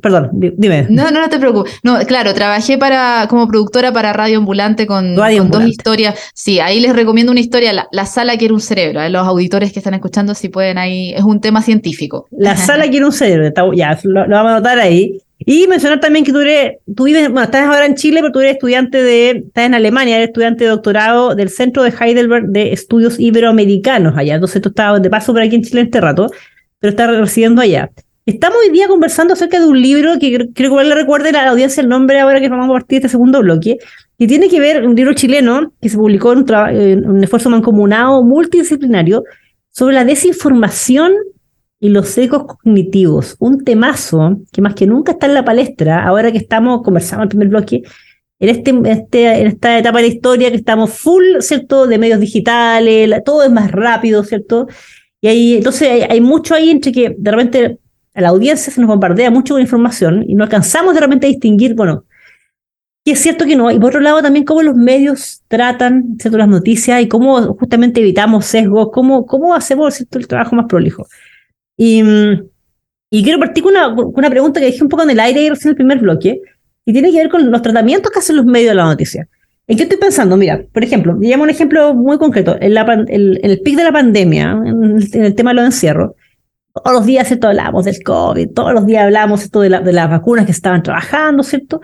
perdón, 0.02 0.28
dime. 0.34 0.86
No, 0.90 1.10
no, 1.10 1.22
no 1.22 1.30
te 1.30 1.38
preocupes. 1.38 1.80
No, 1.82 1.98
claro, 2.00 2.34
trabajé 2.34 2.76
para 2.76 3.26
como 3.30 3.48
productora 3.48 3.90
para 3.90 4.12
Radio 4.12 4.36
Ambulante 4.36 4.86
con, 4.86 5.16
dos 5.16 5.64
historias. 5.64 6.20
Sí, 6.34 6.60
ahí 6.60 6.78
les 6.78 6.94
recomiendo 6.94 7.32
una 7.32 7.40
historia, 7.40 7.72
la, 7.90 8.04
sala 8.04 8.36
quiere 8.36 8.52
un 8.52 8.60
cerebro. 8.60 9.00
¿eh? 9.00 9.08
Los 9.08 9.26
auditores 9.26 9.72
que 9.72 9.78
están 9.78 9.94
escuchando, 9.94 10.34
si 10.34 10.50
pueden 10.50 10.76
ahí, 10.76 11.14
es 11.14 11.22
un 11.22 11.40
tema 11.40 11.62
científico. 11.62 12.28
La 12.32 12.54
sala 12.54 12.86
quiere 12.90 13.06
un 13.06 13.12
cerebro, 13.12 13.72
ya, 13.72 13.98
lo, 14.04 14.28
vamos 14.28 14.52
a 14.52 14.56
anotar 14.56 14.78
ahí. 14.78 15.16
Y 15.46 15.66
mencionar 15.66 16.00
también 16.00 16.24
que 16.24 16.32
tú 16.32 16.40
eres, 16.40 16.78
tú 16.94 17.04
vives, 17.04 17.24
bueno, 17.24 17.44
estás 17.44 17.66
ahora 17.66 17.86
en 17.86 17.94
Chile, 17.94 18.20
pero 18.20 18.32
tú 18.32 18.40
eres 18.40 18.52
estudiante 18.52 19.02
de, 19.02 19.30
estás 19.30 19.64
en 19.64 19.74
Alemania, 19.74 20.16
eres 20.16 20.28
estudiante 20.28 20.64
de 20.64 20.70
doctorado 20.70 21.34
del 21.34 21.48
Centro 21.48 21.82
de 21.82 21.94
Heidelberg 21.98 22.48
de 22.48 22.72
Estudios 22.72 23.18
Iberoamericanos 23.18 24.16
allá. 24.18 24.34
Entonces 24.34 24.60
tú 24.60 24.68
estabas 24.68 25.00
de 25.00 25.08
paso 25.08 25.32
por 25.32 25.40
aquí 25.40 25.56
en 25.56 25.62
Chile 25.62 25.82
este 25.82 26.00
rato, 26.00 26.30
pero 26.78 26.90
estás 26.90 27.16
residiendo 27.16 27.62
allá. 27.62 27.90
Estamos 28.26 28.58
hoy 28.62 28.70
día 28.70 28.86
conversando 28.86 29.32
acerca 29.32 29.58
de 29.58 29.66
un 29.66 29.80
libro 29.80 30.18
que 30.20 30.50
creo 30.54 30.76
que 30.76 30.84
le 30.84 30.94
recuerde 30.94 31.30
a 31.30 31.32
la 31.32 31.50
audiencia 31.50 31.80
el 31.80 31.88
nombre 31.88 32.20
ahora 32.20 32.38
que 32.38 32.48
vamos 32.50 32.68
a 32.68 32.72
partir 32.72 32.98
este 32.98 33.08
segundo 33.08 33.40
bloque, 33.40 33.78
que 34.18 34.26
tiene 34.26 34.48
que 34.50 34.60
ver, 34.60 34.86
un 34.86 34.94
libro 34.94 35.14
chileno 35.14 35.72
que 35.80 35.88
se 35.88 35.96
publicó 35.96 36.32
en 36.32 37.08
un, 37.08 37.24
esfuerzo 37.24 37.48
mancomunado 37.48 38.22
multidisciplinario 38.22 39.24
sobre 39.70 39.94
la 39.94 40.04
desinformación 40.04 41.14
y 41.80 41.88
los 41.88 42.08
secos 42.08 42.44
cognitivos. 42.44 43.36
Un 43.40 43.64
temazo 43.64 44.38
que 44.52 44.60
más 44.60 44.74
que 44.74 44.86
nunca 44.86 45.12
está 45.12 45.26
en 45.26 45.34
la 45.34 45.44
palestra, 45.44 46.06
ahora 46.06 46.30
que 46.30 46.38
estamos 46.38 46.82
conversando 46.82 47.22
en 47.22 47.26
el 47.26 47.28
primer 47.30 47.48
bloque, 47.48 47.82
en, 48.38 48.48
este, 48.48 48.80
este, 48.86 49.40
en 49.40 49.46
esta 49.48 49.78
etapa 49.78 49.98
de 49.98 50.08
la 50.08 50.14
historia 50.14 50.50
que 50.50 50.56
estamos 50.56 50.92
full, 50.92 51.24
¿cierto?, 51.40 51.86
de 51.86 51.98
medios 51.98 52.20
digitales, 52.20 53.10
todo 53.24 53.42
es 53.42 53.50
más 53.50 53.72
rápido, 53.72 54.22
¿cierto? 54.24 54.68
Y 55.20 55.28
ahí, 55.28 55.56
entonces 55.56 55.88
hay, 55.88 56.02
hay 56.02 56.20
mucho 56.20 56.54
ahí 56.54 56.70
entre 56.70 56.92
que 56.92 57.14
de 57.18 57.30
repente 57.30 57.78
a 58.14 58.20
la 58.20 58.28
audiencia 58.28 58.72
se 58.72 58.80
nos 58.80 58.88
bombardea 58.88 59.30
mucho 59.30 59.54
con 59.54 59.60
información 59.60 60.24
y 60.28 60.34
no 60.34 60.44
alcanzamos 60.44 60.94
de 60.94 61.00
repente 61.00 61.26
a 61.26 61.30
distinguir, 61.30 61.74
bueno, 61.74 62.04
y 63.04 63.12
es 63.12 63.20
cierto 63.20 63.46
que 63.46 63.56
no. 63.56 63.70
Y 63.70 63.78
por 63.78 63.88
otro 63.88 64.00
lado, 64.00 64.22
también 64.22 64.44
cómo 64.44 64.62
los 64.62 64.76
medios 64.76 65.42
tratan 65.48 66.16
¿cierto? 66.18 66.36
las 66.36 66.48
noticias 66.48 67.00
y 67.02 67.08
cómo 67.08 67.54
justamente 67.54 68.00
evitamos 68.00 68.44
sesgos, 68.44 68.90
cómo, 68.92 69.24
cómo 69.24 69.54
hacemos 69.54 69.94
¿cierto? 69.94 70.18
el 70.18 70.28
trabajo 70.28 70.54
más 70.54 70.66
prolijo. 70.66 71.06
Y, 71.82 72.02
y 73.10 73.22
quiero 73.24 73.38
partir 73.38 73.62
con 73.62 73.72
una, 73.72 73.88
una, 73.88 74.28
pregunta 74.28 74.60
que 74.60 74.66
dejé 74.66 74.82
un 74.82 74.90
poco 74.90 75.02
en 75.04 75.10
el 75.10 75.18
aire 75.18 75.48
recién 75.48 75.68
en 75.68 75.70
el 75.70 75.76
primer 75.76 75.98
bloque, 75.98 76.42
que 76.84 76.92
tiene 76.92 77.10
que 77.10 77.16
ver 77.16 77.30
con 77.30 77.50
los 77.50 77.62
tratamientos 77.62 78.12
que 78.12 78.18
hacen 78.18 78.36
los 78.36 78.44
medios 78.44 78.72
de 78.72 78.74
la 78.74 78.84
noticia. 78.84 79.26
¿En 79.66 79.78
qué 79.78 79.84
estoy 79.84 79.96
pensando? 79.96 80.36
Mira, 80.36 80.62
por 80.74 80.84
ejemplo, 80.84 81.16
llamo 81.18 81.44
un 81.44 81.48
ejemplo 81.48 81.94
muy 81.94 82.18
concreto. 82.18 82.54
En, 82.60 82.76
el, 83.08 83.60
pic 83.64 83.78
de 83.78 83.84
la 83.84 83.92
pandemia, 83.92 84.60
en 84.62 85.24
el, 85.24 85.34
tema 85.34 85.52
de 85.52 85.54
los 85.54 85.64
encierros, 85.64 86.10
todos 86.74 86.98
los 86.98 87.06
días, 87.06 87.26
¿cierto? 87.26 87.48
Hablamos 87.48 87.86
del 87.86 88.02
COVID, 88.02 88.50
todos 88.50 88.74
los 88.74 88.84
días 88.84 89.04
hablamos, 89.04 89.40
¿cierto? 89.40 89.62
De, 89.62 89.70
de 89.70 89.92
las 89.94 90.10
vacunas 90.10 90.44
que 90.44 90.52
estaban 90.52 90.82
trabajando, 90.82 91.42
¿cierto? 91.42 91.80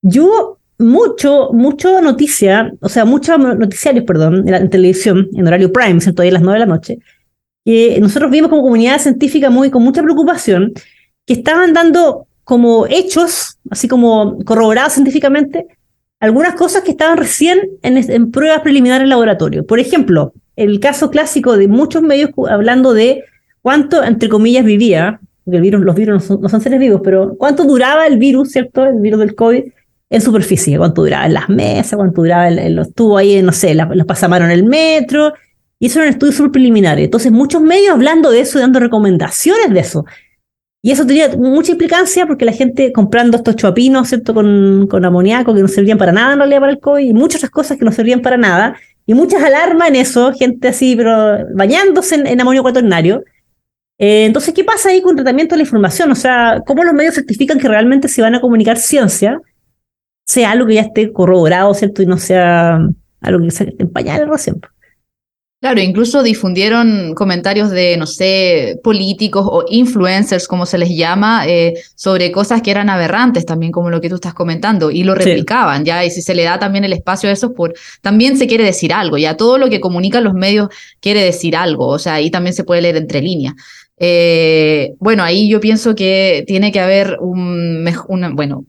Yo, 0.00 0.58
mucho, 0.78 1.50
mucho 1.52 2.00
noticia, 2.00 2.72
o 2.80 2.88
sea, 2.88 3.04
muchos 3.04 3.38
noticiarios, 3.38 4.04
perdón, 4.06 4.48
en, 4.48 4.70
televisión, 4.70 5.28
en 5.34 5.46
horario 5.46 5.70
prime, 5.70 6.00
¿cierto? 6.00 6.22
Ahí 6.22 6.30
a 6.30 6.32
las 6.32 6.42
nueve 6.42 6.60
de 6.60 6.66
la 6.66 6.72
noche, 6.72 6.98
que 7.64 7.98
nosotros 8.00 8.30
vimos 8.30 8.50
como 8.50 8.62
comunidad 8.62 9.00
científica 9.00 9.50
muy, 9.50 9.70
con 9.70 9.82
mucha 9.82 10.02
preocupación, 10.02 10.72
que 11.26 11.34
estaban 11.34 11.72
dando 11.72 12.26
como 12.44 12.86
hechos, 12.86 13.58
así 13.70 13.88
como 13.88 14.38
corroborados 14.44 14.92
científicamente, 14.92 15.66
algunas 16.20 16.54
cosas 16.54 16.82
que 16.82 16.90
estaban 16.90 17.16
recién 17.16 17.58
en, 17.82 18.30
pruebas 18.30 18.60
preliminares 18.60 19.04
en 19.04 19.10
laboratorio. 19.10 19.66
Por 19.66 19.78
ejemplo, 19.78 20.32
el 20.56 20.78
caso 20.80 21.10
clásico 21.10 21.56
de 21.56 21.68
muchos 21.68 22.02
medios 22.02 22.30
hablando 22.48 22.92
de 22.92 23.24
cuánto, 23.62 24.04
entre 24.04 24.28
comillas, 24.28 24.64
vivía, 24.64 25.20
porque 25.44 25.56
el 25.56 25.62
virus, 25.62 25.82
los 25.82 25.94
virus 25.94 26.30
no 26.30 26.48
son, 26.48 26.60
seres 26.60 26.78
vivos, 26.78 27.00
pero 27.02 27.34
cuánto 27.36 27.64
duraba 27.64 28.06
el 28.06 28.18
virus, 28.18 28.52
¿cierto? 28.52 28.84
El 28.84 29.00
virus 29.00 29.20
del 29.20 29.34
COVID 29.34 29.64
en 30.10 30.20
superficie, 30.20 30.78
cuánto 30.78 31.02
duraba 31.02 31.26
en 31.26 31.34
las 31.34 31.48
mesas, 31.48 31.96
cuánto 31.96 32.22
duraba 32.22 32.48
en, 32.48 32.76
los 32.76 32.94
tubos 32.94 33.20
ahí, 33.20 33.42
no 33.42 33.52
sé, 33.52 33.74
los 33.74 34.06
pasamaron 34.06 34.50
en 34.50 34.58
el 34.58 34.64
metro, 34.64 35.32
y 35.84 35.88
eso 35.88 35.98
era 35.98 36.08
un 36.08 36.14
estudio 36.14 36.32
súper 36.32 36.52
preliminar. 36.52 36.98
Entonces, 36.98 37.30
muchos 37.30 37.60
medios 37.60 37.92
hablando 37.92 38.30
de 38.30 38.40
eso, 38.40 38.58
dando 38.58 38.80
recomendaciones 38.80 39.68
de 39.68 39.80
eso. 39.80 40.06
Y 40.80 40.92
eso 40.92 41.04
tenía 41.06 41.36
mucha 41.36 41.72
implicancia 41.72 42.24
porque 42.26 42.46
la 42.46 42.52
gente 42.52 42.90
comprando 42.90 43.36
estos 43.36 43.54
chuapinos, 43.56 44.08
¿cierto? 44.08 44.32
Con, 44.32 44.86
con 44.88 45.04
amoníaco 45.04 45.54
que 45.54 45.60
no 45.60 45.68
servían 45.68 45.98
para 45.98 46.10
nada 46.10 46.32
en 46.32 46.38
realidad 46.38 46.60
para 46.60 46.72
el 46.72 46.80
COVID 46.80 47.04
y 47.04 47.12
muchas 47.12 47.40
otras 47.40 47.50
cosas 47.50 47.76
que 47.76 47.84
no 47.84 47.92
servían 47.92 48.22
para 48.22 48.38
nada. 48.38 48.78
Y 49.04 49.12
muchas 49.12 49.42
alarmas 49.42 49.88
en 49.88 49.96
eso, 49.96 50.32
gente 50.32 50.68
así, 50.68 50.96
pero 50.96 51.46
bañándose 51.54 52.14
en, 52.14 52.40
amonio 52.40 52.62
cuaternario. 52.62 53.22
Eh, 53.98 54.24
entonces, 54.24 54.54
¿qué 54.54 54.64
pasa 54.64 54.88
ahí 54.88 55.02
con 55.02 55.10
el 55.10 55.16
tratamiento 55.16 55.54
de 55.54 55.58
la 55.58 55.64
información? 55.64 56.10
O 56.10 56.14
sea, 56.14 56.62
¿cómo 56.66 56.82
los 56.82 56.94
medios 56.94 57.14
certifican 57.14 57.58
que 57.58 57.68
realmente 57.68 58.08
se 58.08 58.22
van 58.22 58.34
a 58.36 58.40
comunicar 58.40 58.78
ciencia? 58.78 59.38
Sea 60.24 60.52
algo 60.52 60.66
que 60.66 60.76
ya 60.76 60.80
esté 60.80 61.12
corroborado, 61.12 61.74
¿cierto? 61.74 62.00
Y 62.00 62.06
no 62.06 62.16
sea 62.16 62.78
algo 63.20 63.44
que 63.44 63.50
se 63.50 63.76
en 63.78 63.92
pañales 63.92 64.26
recién. 64.26 64.62
Claro, 65.60 65.80
incluso 65.80 66.22
difundieron 66.22 67.14
comentarios 67.14 67.70
de, 67.70 67.96
no 67.96 68.06
sé, 68.06 68.78
políticos 68.84 69.46
o 69.50 69.64
influencers, 69.70 70.46
como 70.46 70.66
se 70.66 70.76
les 70.76 70.90
llama, 70.90 71.46
eh, 71.48 71.72
sobre 71.94 72.30
cosas 72.32 72.60
que 72.60 72.70
eran 72.70 72.90
aberrantes, 72.90 73.46
también 73.46 73.72
como 73.72 73.88
lo 73.88 74.02
que 74.02 74.10
tú 74.10 74.16
estás 74.16 74.34
comentando, 74.34 74.90
y 74.90 75.04
lo 75.04 75.14
replicaban, 75.14 75.86
¿ya? 75.86 76.04
Y 76.04 76.10
si 76.10 76.20
se 76.20 76.34
le 76.34 76.42
da 76.42 76.58
también 76.58 76.84
el 76.84 76.92
espacio 76.92 77.30
a 77.30 77.32
eso, 77.32 77.54
por, 77.54 77.72
también 78.02 78.36
se 78.36 78.46
quiere 78.46 78.64
decir 78.64 78.92
algo, 78.92 79.16
¿ya? 79.16 79.38
Todo 79.38 79.56
lo 79.56 79.70
que 79.70 79.80
comunican 79.80 80.22
los 80.24 80.34
medios 80.34 80.68
quiere 81.00 81.22
decir 81.24 81.56
algo, 81.56 81.86
o 81.86 81.98
sea, 81.98 82.14
ahí 82.14 82.30
también 82.30 82.52
se 82.52 82.64
puede 82.64 82.82
leer 82.82 82.98
entre 82.98 83.22
líneas. 83.22 83.54
Eh, 83.96 84.92
bueno, 84.98 85.22
ahí 85.22 85.48
yo 85.48 85.60
pienso 85.60 85.94
que 85.94 86.44
tiene 86.46 86.72
que 86.72 86.80
haber 86.80 87.16
un, 87.20 87.88
una, 88.08 88.30
bueno, 88.34 88.66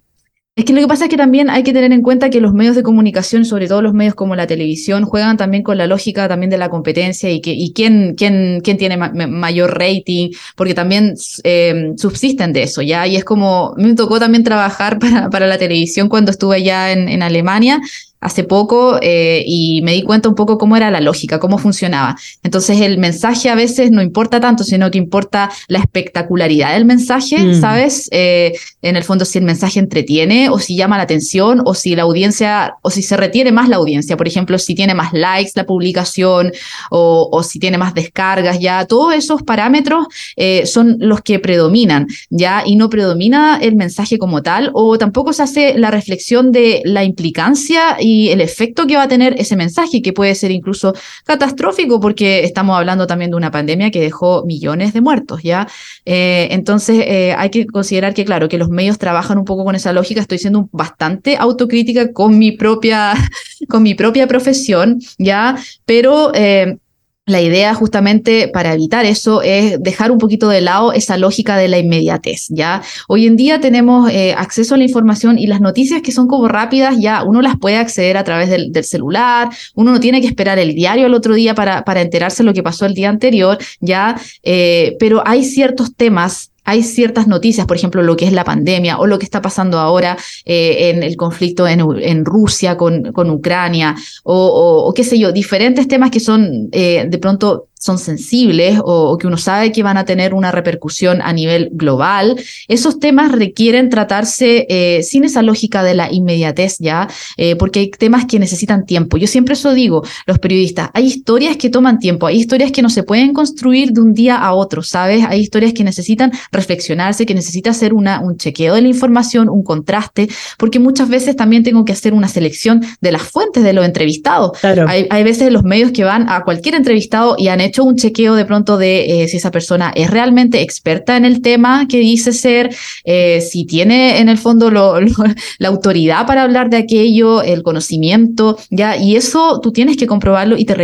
es 0.57 0.63
que 0.63 0.71
lo 0.71 0.79
que 0.79 0.87
pasa 0.87 1.05
es 1.05 1.09
que 1.09 1.17
también 1.17 1.49
hay 1.49 1.63
que 1.63 1.73
tener 1.73 1.91
en 1.91 2.01
cuenta 2.01 2.29
que 2.29 2.39
los 2.39 2.53
medios 2.53 2.77
de 2.77 2.83
comunicación, 2.83 3.43
sobre 3.43 3.67
todo 3.67 3.81
los 3.81 3.93
medios 3.93 4.15
como 4.15 4.37
la 4.37 4.47
televisión, 4.47 5.03
juegan 5.03 5.35
también 5.35 5.63
con 5.63 5.77
la 5.77 5.85
lógica 5.85 6.29
también 6.29 6.49
de 6.49 6.57
la 6.57 6.69
competencia 6.69 7.29
y, 7.29 7.41
que, 7.41 7.51
y 7.51 7.73
quién, 7.73 8.15
quién, 8.15 8.61
quién 8.63 8.77
tiene 8.77 8.95
mayor 8.95 9.77
rating, 9.77 10.31
porque 10.55 10.73
también 10.73 11.15
eh, 11.43 11.91
subsisten 11.97 12.53
de 12.53 12.63
eso, 12.63 12.81
¿ya? 12.81 13.05
Y 13.05 13.17
es 13.17 13.25
como, 13.25 13.73
me 13.75 13.95
tocó 13.95 14.17
también 14.17 14.45
trabajar 14.45 14.97
para, 14.99 15.29
para 15.29 15.45
la 15.45 15.57
televisión 15.57 16.07
cuando 16.07 16.31
estuve 16.31 16.55
allá 16.55 16.93
en, 16.93 17.09
en 17.09 17.21
Alemania 17.21 17.81
hace 18.25 18.43
poco 18.43 18.97
eh, 19.03 19.43
y 19.45 19.83
me 19.83 19.93
di 19.93 20.01
cuenta 20.01 20.27
un 20.27 20.33
poco 20.33 20.57
cómo 20.57 20.75
era 20.75 20.89
la 20.89 20.99
lógica, 20.99 21.39
cómo 21.39 21.59
funcionaba. 21.59 22.17
Entonces 22.41 22.81
el 22.81 22.97
mensaje 22.97 23.49
a 23.49 23.55
veces 23.55 23.91
no 23.91 24.01
importa 24.01 24.39
tanto, 24.39 24.63
sino 24.63 24.89
que 24.89 24.97
importa 24.97 25.51
la 25.67 25.77
espectacularidad 25.77 26.73
del 26.73 26.85
mensaje, 26.85 27.37
mm. 27.37 27.61
¿sabes? 27.61 28.09
Eh, 28.11 28.53
en 28.81 28.95
el 28.95 29.03
fondo 29.03 29.25
si 29.25 29.37
el 29.37 29.45
mensaje 29.45 29.79
entretiene 29.79 30.49
o 30.49 30.57
si 30.57 30.75
llama 30.75 30.97
la 30.97 31.03
atención 31.03 31.61
o 31.65 31.75
si 31.75 31.95
la 31.95 32.01
audiencia 32.01 32.73
o 32.81 32.89
si 32.89 33.03
se 33.03 33.15
retiene 33.15 33.51
más 33.51 33.69
la 33.69 33.75
audiencia, 33.75 34.17
por 34.17 34.27
ejemplo, 34.27 34.57
si 34.57 34.73
tiene 34.73 34.95
más 34.95 35.13
likes 35.13 35.51
la 35.53 35.67
publicación 35.67 36.51
o, 36.89 37.29
o 37.31 37.43
si 37.43 37.59
tiene 37.59 37.77
más 37.77 37.93
descargas, 37.93 38.59
ya 38.59 38.85
todos 38.85 39.13
esos 39.13 39.43
parámetros 39.43 40.07
eh, 40.35 40.65
son 40.65 40.97
los 40.99 41.21
que 41.21 41.37
predominan, 41.37 42.07
ya 42.31 42.63
y 42.65 42.75
no 42.75 42.89
predomina 42.89 43.59
el 43.61 43.75
mensaje 43.75 44.17
como 44.17 44.41
tal 44.41 44.71
o 44.73 44.97
tampoco 44.97 45.31
se 45.31 45.43
hace 45.43 45.77
la 45.77 45.91
reflexión 45.91 46.51
de 46.51 46.81
la 46.85 47.03
implicancia 47.03 47.97
y 47.99 48.14
el 48.29 48.41
efecto 48.41 48.87
que 48.87 48.95
va 48.95 49.03
a 49.03 49.07
tener 49.07 49.35
ese 49.39 49.55
mensaje, 49.55 50.01
que 50.01 50.13
puede 50.13 50.35
ser 50.35 50.51
incluso 50.51 50.93
catastrófico, 51.25 51.99
porque 51.99 52.43
estamos 52.43 52.77
hablando 52.77 53.07
también 53.07 53.31
de 53.31 53.37
una 53.37 53.51
pandemia 53.51 53.91
que 53.91 54.01
dejó 54.01 54.45
millones 54.45 54.93
de 54.93 55.01
muertos, 55.01 55.43
¿ya? 55.43 55.67
Eh, 56.05 56.47
entonces, 56.51 57.03
eh, 57.07 57.35
hay 57.37 57.49
que 57.49 57.65
considerar 57.65 58.13
que, 58.13 58.25
claro, 58.25 58.49
que 58.49 58.57
los 58.57 58.69
medios 58.69 58.97
trabajan 58.97 59.37
un 59.37 59.45
poco 59.45 59.63
con 59.65 59.75
esa 59.75 59.93
lógica. 59.93 60.21
Estoy 60.21 60.39
siendo 60.39 60.69
bastante 60.71 61.37
autocrítica 61.37 62.11
con 62.11 62.37
mi 62.37 62.51
propia, 62.51 63.13
con 63.69 63.83
mi 63.83 63.95
propia 63.95 64.27
profesión, 64.27 64.99
¿ya? 65.17 65.57
Pero 65.85 66.31
eh, 66.33 66.77
la 67.25 67.41
idea 67.41 67.73
justamente 67.73 68.47
para 68.47 68.73
evitar 68.73 69.05
eso 69.05 69.41
es 69.41 69.81
dejar 69.81 70.11
un 70.11 70.19
poquito 70.19 70.47
de 70.47 70.61
lado 70.61 70.93
esa 70.93 71.17
lógica 71.17 71.57
de 71.57 71.67
la 71.67 71.79
inmediatez, 71.79 72.47
¿ya? 72.49 72.83
Hoy 73.07 73.25
en 73.25 73.35
día 73.35 73.59
tenemos 73.59 74.11
eh, 74.11 74.35
acceso 74.37 74.75
a 74.75 74.77
la 74.77 74.83
información 74.83 75.39
y 75.39 75.47
las 75.47 75.59
noticias 75.59 76.03
que 76.03 76.11
son 76.11 76.27
como 76.27 76.47
rápidas, 76.47 76.97
ya 76.99 77.23
uno 77.23 77.41
las 77.41 77.57
puede 77.57 77.77
acceder 77.77 78.17
a 78.17 78.23
través 78.23 78.49
del, 78.49 78.71
celular, 78.83 79.49
uno 79.73 79.91
no 79.91 79.99
tiene 79.99 80.21
que 80.21 80.27
esperar 80.27 80.59
el 80.59 80.75
diario 80.75 81.07
el 81.07 81.13
otro 81.15 81.33
día 81.33 81.55
para, 81.55 81.83
enterarse 81.99 82.43
lo 82.43 82.53
que 82.53 82.61
pasó 82.61 82.85
el 82.85 82.93
día 82.93 83.09
anterior, 83.09 83.57
¿ya? 83.79 84.15
Eh, 84.43 84.95
pero 84.99 85.23
hay 85.25 85.43
ciertos 85.43 85.95
temas 85.95 86.51
hay 86.65 86.83
ciertas 86.83 87.27
noticias, 87.27 87.67
por 87.67 87.77
ejemplo, 87.77 88.01
lo 88.01 88.17
que 88.17 88.25
es 88.25 88.33
la 88.33 88.43
pandemia 88.43 88.97
o 88.97 89.05
lo 89.05 89.19
que 89.19 89.25
está 89.25 89.41
pasando 89.41 89.79
ahora 89.79 90.17
eh, 90.45 90.89
en 90.89 91.03
el 91.03 91.15
conflicto 91.15 91.67
en, 91.67 92.25
Rusia 92.25 92.75
con, 92.75 93.29
Ucrania 93.29 93.95
o, 94.23 94.83
o, 94.87 94.93
qué 94.93 95.03
sé 95.03 95.19
yo, 95.19 95.31
diferentes 95.31 95.87
temas 95.87 96.09
que 96.09 96.19
son 96.19 96.69
eh, 96.71 97.05
de 97.07 97.17
pronto 97.19 97.67
son 97.77 97.97
sensibles 97.97 98.79
o, 98.83 99.17
que 99.17 99.27
uno 99.27 99.37
sabe 99.37 99.71
que 99.71 99.83
van 99.83 99.97
a 99.97 100.05
tener 100.05 100.33
una 100.33 100.51
repercusión 100.51 101.21
a 101.21 101.33
nivel 101.33 101.69
global, 101.71 102.35
esos 102.67 102.99
temas 102.99 103.31
requieren 103.31 103.89
tratarse 103.89 104.65
eh, 104.69 105.03
sin 105.03 105.23
esa 105.23 105.41
lógica 105.41 105.83
de 105.83 105.93
la 105.93 106.11
inmediatez 106.11 106.77
ya, 106.79 107.07
eh, 107.37 107.55
porque 107.55 107.79
hay 107.79 107.91
temas 107.91 108.25
que 108.25 108.39
necesitan 108.39 108.85
tiempo. 108.85 109.17
Yo 109.17 109.27
siempre 109.27 109.53
eso 109.53 109.73
digo, 109.73 110.03
los 110.25 110.39
periodistas, 110.39 110.89
hay 110.93 111.05
historias 111.05 111.57
que 111.57 111.69
toman 111.69 111.99
tiempo, 111.99 112.27
hay 112.27 112.37
historias 112.37 112.71
que 112.71 112.81
no 112.81 112.89
se 112.89 113.03
pueden 113.03 113.33
construir 113.33 113.91
de 113.91 114.01
un 114.01 114.13
día 114.13 114.37
a 114.37 114.53
otro, 114.53 114.81
¿sabes? 114.81 115.23
Hay 115.27 115.41
historias 115.41 115.73
que 115.73 115.83
necesitan 115.83 116.31
reflexionarse, 116.51 117.25
que 117.25 117.35
necesita 117.35 117.71
hacer 117.71 117.93
una, 117.93 118.19
un 118.19 118.37
chequeo 118.37 118.75
de 118.75 118.81
la 118.81 118.87
información, 118.87 119.49
un 119.49 119.63
contraste, 119.63 120.27
porque 120.57 120.79
muchas 120.79 121.09
veces 121.09 121.35
también 121.35 121.63
tengo 121.63 121.85
que 121.85 121.93
hacer 121.93 122.13
una 122.13 122.27
selección 122.27 122.81
de 123.01 123.11
las 123.11 123.23
fuentes 123.23 123.63
de 123.63 123.73
los 123.73 123.85
entrevistados. 123.85 124.51
Hay, 124.63 125.07
hay 125.09 125.23
veces 125.23 125.51
los 125.51 125.63
medios 125.63 125.91
que 125.91 126.03
van 126.03 126.29
a 126.29 126.43
cualquier 126.43 126.75
entrevistado 126.75 127.35
y 127.37 127.49
han 127.49 127.61
hecho 127.65 127.83
un 127.83 127.95
chequeo 127.95 128.35
de 128.35 128.45
pronto 128.45 128.77
de 128.77 129.23
eh, 129.23 129.27
si 129.27 129.37
esa 129.37 129.51
persona 129.51 129.91
es 129.95 130.09
realmente 130.09 130.61
experta 130.61 131.17
en 131.17 131.25
el 131.25 131.41
tema 131.41 131.87
que 131.87 131.97
dice 131.97 132.33
ser, 132.33 132.75
eh, 133.03 133.41
si 133.41 133.65
tiene 133.65 134.19
en 134.19 134.29
el 134.29 134.37
fondo 134.37 134.71
la 135.59 135.67
autoridad 135.67 136.25
para 136.25 136.43
hablar 136.43 136.69
de 136.69 136.77
aquello, 136.77 137.41
el 137.41 137.63
conocimiento, 137.63 138.57
ya, 138.69 138.97
y 138.97 139.15
eso 139.15 139.59
tú 139.61 139.71
tienes 139.71 139.97
que 139.97 140.07
comprobarlo 140.07 140.57
y 140.57 140.65
te, 140.65 140.75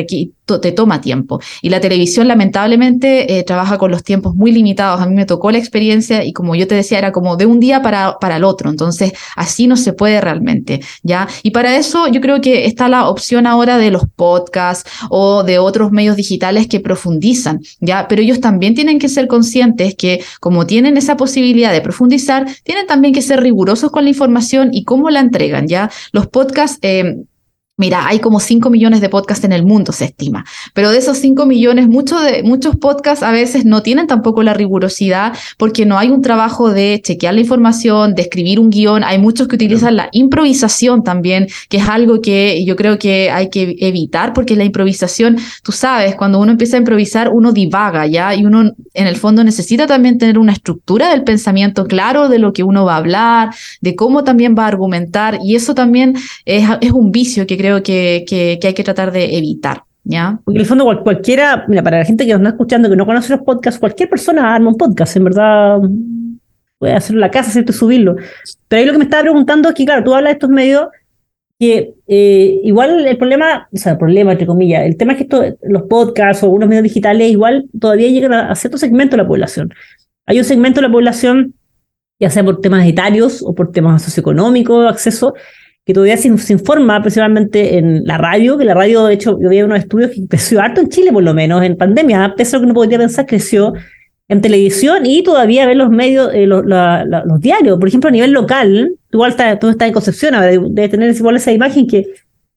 te 0.60 0.72
toma 0.72 1.02
tiempo. 1.02 1.40
Y 1.62 1.70
la 1.70 1.80
televisión 1.80 2.28
lamentablemente 2.28 3.38
eh, 3.38 3.44
trabaja 3.44 3.78
con 3.78 3.92
los 3.92 4.04
tiempos 4.04 4.36
muy 4.36 4.52
limitados. 4.52 5.02
A 5.02 5.06
mí 5.06 5.16
me 5.16 5.26
tocó 5.26 5.52
la 5.52 5.58
experiencia 5.58 6.24
y 6.24 6.34
como 6.34 6.56
yo 6.56 6.68
te 6.68 6.76
decía, 6.76 6.98
era 6.98 7.12
como 7.12 7.38
de 7.38 7.46
un 7.46 7.60
día 7.60 7.82
para, 7.82 8.18
para 8.20 8.38
el 8.38 8.44
otro. 8.44 8.70
Entonces, 8.70 9.14
así 9.36 9.68
no 9.68 9.78
se 9.78 9.94
puede 9.94 10.22
realmente, 10.22 10.82
¿ya? 11.04 11.28
Y 11.44 11.52
para 11.52 11.76
eso 11.78 12.08
yo 12.08 12.22
creo 12.22 12.42
que 12.42 12.66
está 12.66 12.90
la 12.90 13.08
opción 13.10 13.48
ahora 13.48 13.78
de 13.78 13.92
los 13.92 14.04
podcasts 14.16 14.90
o 15.10 15.44
de 15.44 15.60
otros 15.60 15.92
medios 15.92 16.16
digitales 16.16 16.68
que 16.68 16.80
profundizan, 16.80 17.62
¿ya? 17.80 18.08
Pero 18.08 18.22
ellos 18.22 18.40
también 18.40 18.76
tienen 18.76 19.00
que 19.00 19.10
ser 19.10 19.28
conscientes 19.28 19.96
que 19.96 20.24
como 20.40 20.66
tienen 20.66 20.98
esa 20.98 21.18
posibilidad 21.18 21.72
de 21.72 21.82
profundizar, 21.82 22.48
tienen 22.64 22.88
también 22.88 23.14
que 23.14 23.22
ser 23.22 23.42
rigurosos 23.42 23.92
con 23.92 24.04
la 24.04 24.10
información 24.10 24.70
y 24.72 24.84
cómo 24.84 25.10
la 25.10 25.20
entregan, 25.20 25.68
¿ya? 25.68 25.90
Los 26.12 26.28
podcasts... 26.28 26.80
Eh, 26.82 27.24
Mira, 27.82 28.06
hay 28.08 28.20
como 28.20 28.40
5 28.40 28.70
millones 28.70 29.02
de 29.02 29.10
podcasts 29.10 29.44
en 29.44 29.54
el 29.54 29.66
mundo, 29.66 29.92
se 29.92 30.06
estima, 30.06 30.46
pero 30.76 30.92
de 30.92 31.00
esos 31.00 31.18
5 31.18 31.48
millones, 31.48 31.88
muchos, 31.88 32.24
de, 32.24 32.44
muchos 32.44 32.76
podcasts 32.76 33.24
a 33.24 33.32
veces 33.32 33.66
no 33.66 33.82
tienen 33.82 34.06
tampoco 34.06 34.44
la 34.44 34.54
rigurosidad 34.54 35.34
porque 35.58 35.84
no 35.88 35.98
hay 35.98 36.12
un 36.12 36.22
trabajo 36.22 36.70
de 36.70 37.02
chequear 37.04 37.34
la 37.34 37.40
información, 37.40 38.14
de 38.14 38.22
escribir 38.22 38.60
un 38.60 38.70
guion. 38.70 39.04
Hay 39.04 39.18
muchos 39.18 39.48
que 39.48 39.56
utilizan 39.56 39.96
la 39.96 40.10
improvisación 40.12 41.04
también, 41.04 41.48
que 41.70 41.78
es 41.78 41.90
algo 41.90 42.22
que 42.22 42.64
yo 42.66 42.76
creo 42.76 43.00
que 43.00 43.32
hay 43.32 43.50
que 43.50 43.76
evitar 43.80 44.34
porque 44.34 44.56
la 44.56 44.64
improvisación, 44.64 45.38
tú 45.64 45.72
sabes, 45.72 46.14
cuando 46.16 46.38
uno 46.38 46.52
empieza 46.52 46.78
a 46.78 46.82
improvisar, 46.82 47.30
uno 47.34 47.52
divaga, 47.52 48.06
¿ya? 48.06 48.36
Y 48.36 48.46
uno 48.46 48.74
en 48.94 49.08
el 49.08 49.16
fondo 49.16 49.44
necesita 49.44 49.88
también 49.88 50.20
tener 50.20 50.38
una 50.38 50.54
estructura 50.54 51.10
del 51.10 51.24
pensamiento 51.24 51.86
claro 51.86 52.30
de 52.30 52.38
lo 52.38 52.54
que 52.54 52.62
uno 52.62 52.86
va 52.86 52.94
a 52.94 52.98
hablar, 52.98 53.50
de 53.82 53.96
cómo 53.96 54.24
también 54.24 54.54
va 54.56 54.66
a 54.66 54.68
argumentar, 54.68 55.40
y 55.44 55.56
eso 55.56 55.74
también 55.74 56.16
es, 56.46 56.70
es 56.82 56.92
un 56.92 57.12
vicio 57.12 57.48
que 57.48 57.58
creo 57.58 57.71
que, 57.78 58.26
que, 58.28 58.60
hay 58.62 58.74
que 58.74 58.84
tratar 58.84 59.12
de 59.12 59.38
evitar. 59.38 59.84
¿Ya? 60.04 60.40
Porque 60.44 60.58
en 60.58 60.62
el 60.62 60.68
fondo 60.68 61.04
cualquiera, 61.04 61.64
mira, 61.68 61.84
para 61.84 62.00
la 62.00 62.06
gente 62.06 62.26
que 62.26 62.32
nos 62.32 62.42
está 62.42 62.50
escuchando, 62.50 62.90
que 62.90 62.96
no 62.96 63.06
conoce 63.06 63.34
los 63.34 63.44
podcasts, 63.44 63.80
cualquier 63.80 64.10
persona 64.10 64.56
arma 64.56 64.70
un 64.70 64.78
podcast, 64.78 65.16
en 65.16 65.24
verdad 65.24 65.80
puede 66.80 66.94
hacerlo 66.94 67.20
en 67.20 67.22
la 67.22 67.30
casa, 67.30 67.52
¿cierto? 67.52 67.72
subirlo. 67.72 68.16
Pero 68.68 68.80
ahí 68.80 68.86
lo 68.88 68.94
que 68.94 68.98
me 68.98 69.04
estaba 69.04 69.22
preguntando 69.22 69.70
es 69.70 69.76
que, 69.76 69.86
claro, 69.86 70.04
tú 70.04 70.16
hablas 70.16 70.32
de 70.32 70.34
estos 70.34 70.50
medios 70.50 70.88
que 71.60 71.94
eh, 72.08 72.60
igual 72.64 73.06
el 73.06 73.18
problema, 73.20 73.70
o 73.72 73.78
sea, 73.78 73.92
el 73.92 74.00
problema 74.00 74.32
entre 74.32 74.48
comillas, 74.48 74.84
el 74.84 74.98
tema 74.98 75.12
es 75.12 75.18
que 75.18 75.24
esto, 75.26 75.44
los 75.62 75.84
podcasts 75.84 76.42
o 76.42 76.48
algunos 76.48 76.68
medios 76.68 76.86
digitales 76.86 77.30
igual 77.30 77.70
todavía 77.80 78.08
llegan 78.08 78.34
a, 78.34 78.50
a 78.50 78.56
cierto 78.56 78.80
segmento 78.80 79.16
de 79.16 79.22
la 79.22 79.28
población. 79.28 79.72
Hay 80.26 80.40
un 80.40 80.44
segmento 80.44 80.82
de 80.82 80.88
la 80.88 80.92
población, 80.92 81.54
ya 82.20 82.32
sea 82.32 82.44
por 82.44 82.62
temas 82.62 82.88
etarios 82.88 83.44
o 83.46 83.54
por 83.54 83.72
temas 83.72 84.02
socioeconómicos, 84.02 84.90
acceso, 84.90 85.36
que 85.86 85.94
todavía 85.94 86.18
se, 86.18 86.28
informa 86.28 87.02
principalmente 87.02 87.78
en 87.78 88.04
la 88.06 88.18
radio, 88.18 88.58
que 88.58 88.66
la 88.66 88.74
radio, 88.74 89.06
de 89.06 89.16
hecho, 89.16 89.40
yo 89.42 89.50
vi 89.50 89.62
unos 89.62 89.80
estudios 89.80 90.12
que 90.12 90.28
creció 90.28 90.62
harto 90.62 90.82
en 90.82 90.90
Chile, 90.90 91.12
por 91.12 91.24
lo 91.24 91.34
menos, 91.34 91.64
en 91.64 91.76
pandemia, 91.76 92.34
pese 92.38 92.56
a 92.56 92.60
lo 92.60 92.62
que 92.62 92.66
uno 92.66 92.74
podría 92.76 93.00
pensar, 93.00 93.26
creció 93.26 93.74
en 94.28 94.42
televisión 94.42 95.06
y 95.06 95.24
todavía 95.24 95.66
ver 95.66 95.76
los 95.76 95.90
medios, 95.90 96.32
eh, 96.34 96.46
los, 96.46 96.64
diarios. 97.40 97.80
Por 97.80 97.88
ejemplo, 97.88 98.10
a 98.10 98.12
nivel 98.12 98.32
local, 98.32 98.96
igual 99.12 99.32
estás, 99.32 99.60
tú 99.60 99.70
estás 99.70 99.88
en 99.88 99.94
Concepción, 99.94 100.36
debe 100.74 100.88
tener 100.88 101.14
igual 101.14 101.36
esa 101.36 101.52
imagen 101.52 101.88
que 101.88 102.06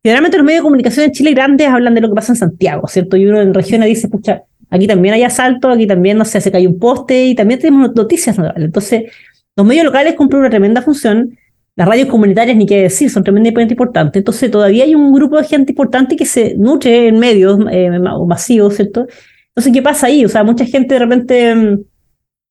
generalmente 0.02 0.37
los 0.37 0.44
medios 0.44 0.60
de 0.60 0.64
comunicación 0.64 1.06
en 1.06 1.12
Chile 1.12 1.32
grandes 1.32 1.66
hablan 1.68 1.94
de 1.94 2.02
lo 2.02 2.10
que 2.10 2.14
pasa 2.14 2.32
en 2.32 2.37
Santiago, 2.37 2.87
¿cierto? 2.87 3.16
Y 3.16 3.26
uno 3.26 3.40
en 3.40 3.54
regiones 3.54 3.88
dice, 3.88 4.06
escucha, 4.06 4.42
aquí 4.70 4.87
también 4.87 5.14
hay 5.14 5.22
asalto, 5.22 5.70
aquí 5.70 5.87
también, 5.87 6.18
no 6.18 6.24
sé, 6.24 6.40
se 6.40 6.52
cae 6.52 6.66
un 6.66 6.78
poste 6.78 7.24
y 7.24 7.34
también 7.34 7.58
tenemos 7.58 7.94
noticias. 7.94 8.37
Entonces, 8.54 9.10
los 9.56 9.66
medios 9.66 9.84
locales 9.84 10.14
cumplen 10.14 10.40
una 10.40 10.50
tremenda 10.50 10.82
función 10.82 11.38
las 11.76 11.88
radios 11.88 12.08
comunitarias, 12.08 12.56
ni 12.56 12.66
qué 12.66 12.82
decir, 12.82 13.10
son 13.10 13.24
tremendamente 13.24 13.74
importantes. 13.74 14.20
Entonces, 14.20 14.50
todavía 14.50 14.84
hay 14.84 14.94
un 14.94 15.12
grupo 15.12 15.38
de 15.38 15.44
gente 15.44 15.72
importante 15.72 16.14
que 16.16 16.26
se 16.26 16.54
nutre 16.56 17.08
en 17.08 17.18
medios 17.18 17.58
eh, 17.70 17.90
masivos, 18.26 18.76
¿cierto? 18.76 19.06
Entonces, 19.48 19.72
¿qué 19.72 19.82
pasa 19.82 20.06
ahí? 20.06 20.24
O 20.24 20.28
sea, 20.28 20.44
mucha 20.44 20.64
gente 20.66 20.94
de 20.94 21.00
repente, 21.00 21.54
mm, 21.54 21.84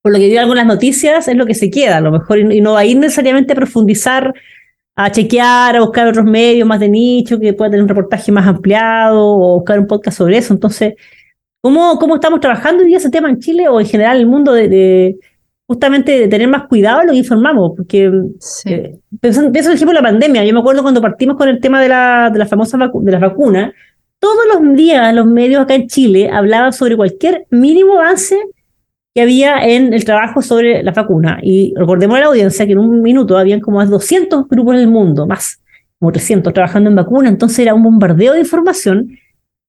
por 0.02 0.12
lo 0.12 0.20
que 0.20 0.28
dio 0.28 0.42
algunas 0.42 0.66
noticias, 0.66 1.28
es 1.28 1.36
lo 1.38 1.46
que 1.46 1.56
se 1.56 1.70
queda, 1.70 1.98
a 1.98 2.02
lo 2.02 2.12
mejor, 2.12 2.40
y 2.40 2.62
no 2.62 2.74
va 2.74 2.80
a 2.80 2.86
ir 2.86 2.98
necesariamente 2.98 3.54
a 3.54 3.56
profundizar, 3.56 4.34
a 4.96 5.12
chequear, 5.12 5.78
a 5.78 5.82
buscar 5.82 6.08
otros 6.08 6.26
medios 6.26 6.68
más 6.68 6.80
de 6.80 6.90
nicho, 6.90 7.40
que 7.40 7.54
pueda 7.54 7.72
tener 7.72 7.84
un 7.84 7.90
reportaje 7.90 8.32
más 8.32 8.46
ampliado, 8.48 9.22
o 9.26 9.56
buscar 9.56 9.80
un 9.80 9.88
podcast 9.88 10.18
sobre 10.18 10.38
eso. 10.38 10.54
Entonces, 10.54 10.96
¿cómo, 11.62 11.98
cómo 11.98 12.16
estamos 12.16 12.42
trabajando 12.42 12.84
hoy 12.84 12.90
día 12.90 12.98
ese 12.98 13.10
tema 13.10 13.30
en 13.30 13.40
Chile 13.40 13.70
o 13.70 13.80
en 13.80 13.88
general 13.88 14.18
en 14.18 14.22
el 14.22 14.28
mundo 14.28 14.54
de 14.54 15.18
justamente 15.74 16.20
de 16.20 16.28
tener 16.28 16.48
más 16.48 16.68
cuidado 16.68 17.02
en 17.02 17.08
lo 17.08 17.14
que 17.14 17.20
informamos, 17.20 17.72
porque 17.76 18.12
eh, 18.66 19.00
pienso, 19.20 19.42
en 19.42 19.56
ejemplo 19.56 19.94
la 19.94 20.04
pandemia, 20.04 20.46
yo 20.46 20.54
me 20.54 20.60
acuerdo 20.60 20.84
cuando 20.84 21.02
partimos 21.02 21.36
con 21.36 21.50
el 21.50 21.60
tema 21.60 21.82
de 21.82 21.90
la, 21.90 22.30
de 22.32 22.38
la 22.38 22.46
famosa 22.46 22.78
de 22.78 23.12
las 23.12 23.22
vacunas, 23.22 23.74
todos 24.20 24.44
los 24.54 24.76
días 24.76 25.14
los 25.16 25.26
medios 25.26 25.64
acá 25.64 25.74
en 25.74 25.88
Chile 25.88 26.30
hablaban 26.32 26.72
sobre 26.74 26.96
cualquier 26.96 27.48
mínimo 27.50 28.00
avance 28.00 28.38
que 29.16 29.22
había 29.22 29.66
en 29.66 29.94
el 29.94 30.06
trabajo 30.06 30.42
sobre 30.42 30.84
la 30.84 30.92
vacuna. 30.92 31.40
Y 31.42 31.74
recordemos 31.76 32.18
a 32.18 32.20
la 32.22 32.26
audiencia 32.28 32.66
que 32.66 32.74
en 32.74 32.80
un 32.80 33.02
minuto 33.02 33.38
habían 33.38 33.60
como 33.60 33.84
200 33.84 34.48
grupos 34.48 34.76
en 34.76 34.82
el 34.82 34.88
mundo, 34.88 35.26
más, 35.26 35.60
como 36.00 36.12
300 36.12 36.54
trabajando 36.54 36.90
en 36.90 36.96
vacuna, 36.96 37.30
entonces 37.30 37.60
era 37.60 37.74
un 37.74 37.84
bombardeo 37.84 38.34
de 38.34 38.42
información, 38.42 39.18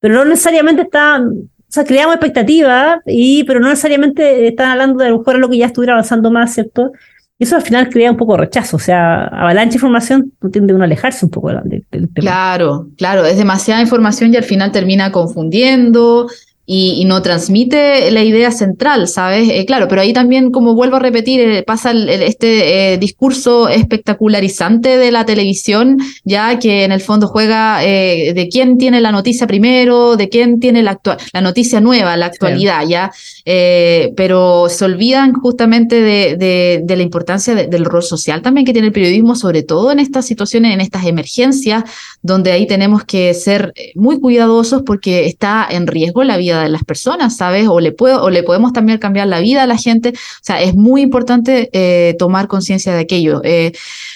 pero 0.01 0.15
no 0.15 0.25
necesariamente 0.27 0.83
estaban 0.83 1.51
sea, 1.75 1.85
creamos 1.85 2.15
expectativas, 2.15 3.01
y, 3.07 3.45
pero 3.45 3.61
no 3.61 3.69
necesariamente 3.69 4.47
están 4.47 4.71
hablando 4.71 4.99
de 4.99 5.09
a 5.09 5.11
lo 5.11 5.19
mejor 5.19 5.39
lo 5.39 5.49
que 5.49 5.59
ya 5.59 5.67
estuviera 5.67 5.95
avanzando 5.95 6.31
más, 6.31 6.55
¿cierto? 6.55 6.93
Y 7.39 7.45
eso 7.45 7.57
al 7.57 7.63
final 7.63 7.89
crea 7.89 8.13
un 8.13 8.17
poco 8.17 8.35
de 8.35 8.43
rechazo, 8.43 8.77
o 8.77 8.81
sea, 8.81 9.25
avalancha 9.25 9.75
información 9.75 10.33
tiende 10.53 10.73
uno 10.73 10.85
a 10.85 10.87
alejarse 10.87 11.25
un 11.25 11.31
poco 11.33 11.51
del, 11.51 11.85
tema. 11.91 12.09
Claro, 12.15 12.89
claro, 12.97 13.25
es 13.25 13.37
demasiada 13.37 13.81
información 13.81 14.33
y 14.33 14.37
al 14.37 14.45
final 14.45 14.71
termina 14.71 15.11
confundiendo, 15.11 16.29
y, 16.67 17.05
no 17.05 17.21
transmite 17.21 18.11
la 18.11 18.25
idea 18.25 18.51
central, 18.51 19.07
¿sabes? 19.09 19.51
Eh, 19.51 19.67
claro, 19.67 19.87
pero 19.87 20.01
ahí 20.01 20.15
también, 20.15 20.51
como 20.51 20.75
vuelvo 20.75 20.97
a 20.97 20.99
repetir, 20.99 21.41
eh, 21.41 21.63
pasa 21.63 21.93
este 21.93 22.93
eh, 22.93 22.99
discurso 22.99 23.69
espectacularizante 23.69 24.97
de 24.97 25.13
la 25.13 25.27
televisión, 25.27 25.99
ya 26.25 26.59
que 26.59 26.85
en 26.85 26.93
el 26.93 27.03
fondo 27.03 27.29
juega 27.29 27.81
de 27.81 28.49
quién 28.51 28.79
tiene 28.79 29.01
la 29.01 29.13
noticia 29.13 29.47
primero, 29.47 30.17
de 30.17 30.29
quién 30.29 30.59
tiene 30.61 30.83
la, 30.83 30.99
la 31.33 31.41
noticia 31.41 31.81
nueva, 31.81 32.17
la 32.17 32.27
actualidad, 32.27 32.87
¿ya? 32.87 33.11
pero 33.45 34.69
se 34.69 34.85
olvidan 34.85 35.33
justamente 35.35 36.01
de, 36.01 36.81
de 36.83 36.97
la 36.97 37.03
importancia 37.03 37.55
del 37.55 37.85
rol 37.85 38.03
social 38.03 38.43
también 38.43 38.65
que 38.65 38.73
tiene 38.73 38.89
el 38.89 38.93
periodismo, 38.93 39.37
sobre 39.37 39.63
todo 39.63 39.93
en 39.93 39.99
estas 39.99 40.27
situaciones, 40.27 40.73
en 40.73 40.81
estas 40.81 41.05
emergencias, 41.07 41.85
donde 42.23 42.53
ahí 42.53 42.67
tenemos 42.67 43.05
que 43.05 43.35
ser 43.35 43.73
muy 43.95 44.21
cuidadosos 44.21 44.83
porque 44.83 45.27
está 45.27 45.67
en 45.71 45.87
riesgo 45.87 46.25
la 46.25 46.37
vida 46.37 46.54
de 46.63 46.69
las 46.69 46.85
personas, 46.85 47.37
¿sabes? 47.37 47.69
O 47.69 47.81
le, 47.81 47.93
puedo, 47.93 48.23
o 48.23 48.31
le 48.31 48.43
podemos 48.43 48.73
también 48.73 48.99
cambiar 48.99 49.27
la 49.27 49.41
vida 49.41 49.63
a 49.63 49.67
la 49.67 49.77
gente. 49.77 50.11
O 50.11 50.43
sea, 50.43 50.61
es 50.63 50.75
muy 50.75 51.03
importante 51.03 51.71
eh, 51.73 52.15
tomar 52.19 52.49
conciencia 52.49 52.95
de 52.95 53.01
aquello. 53.01 53.41
Eh, 53.45 53.73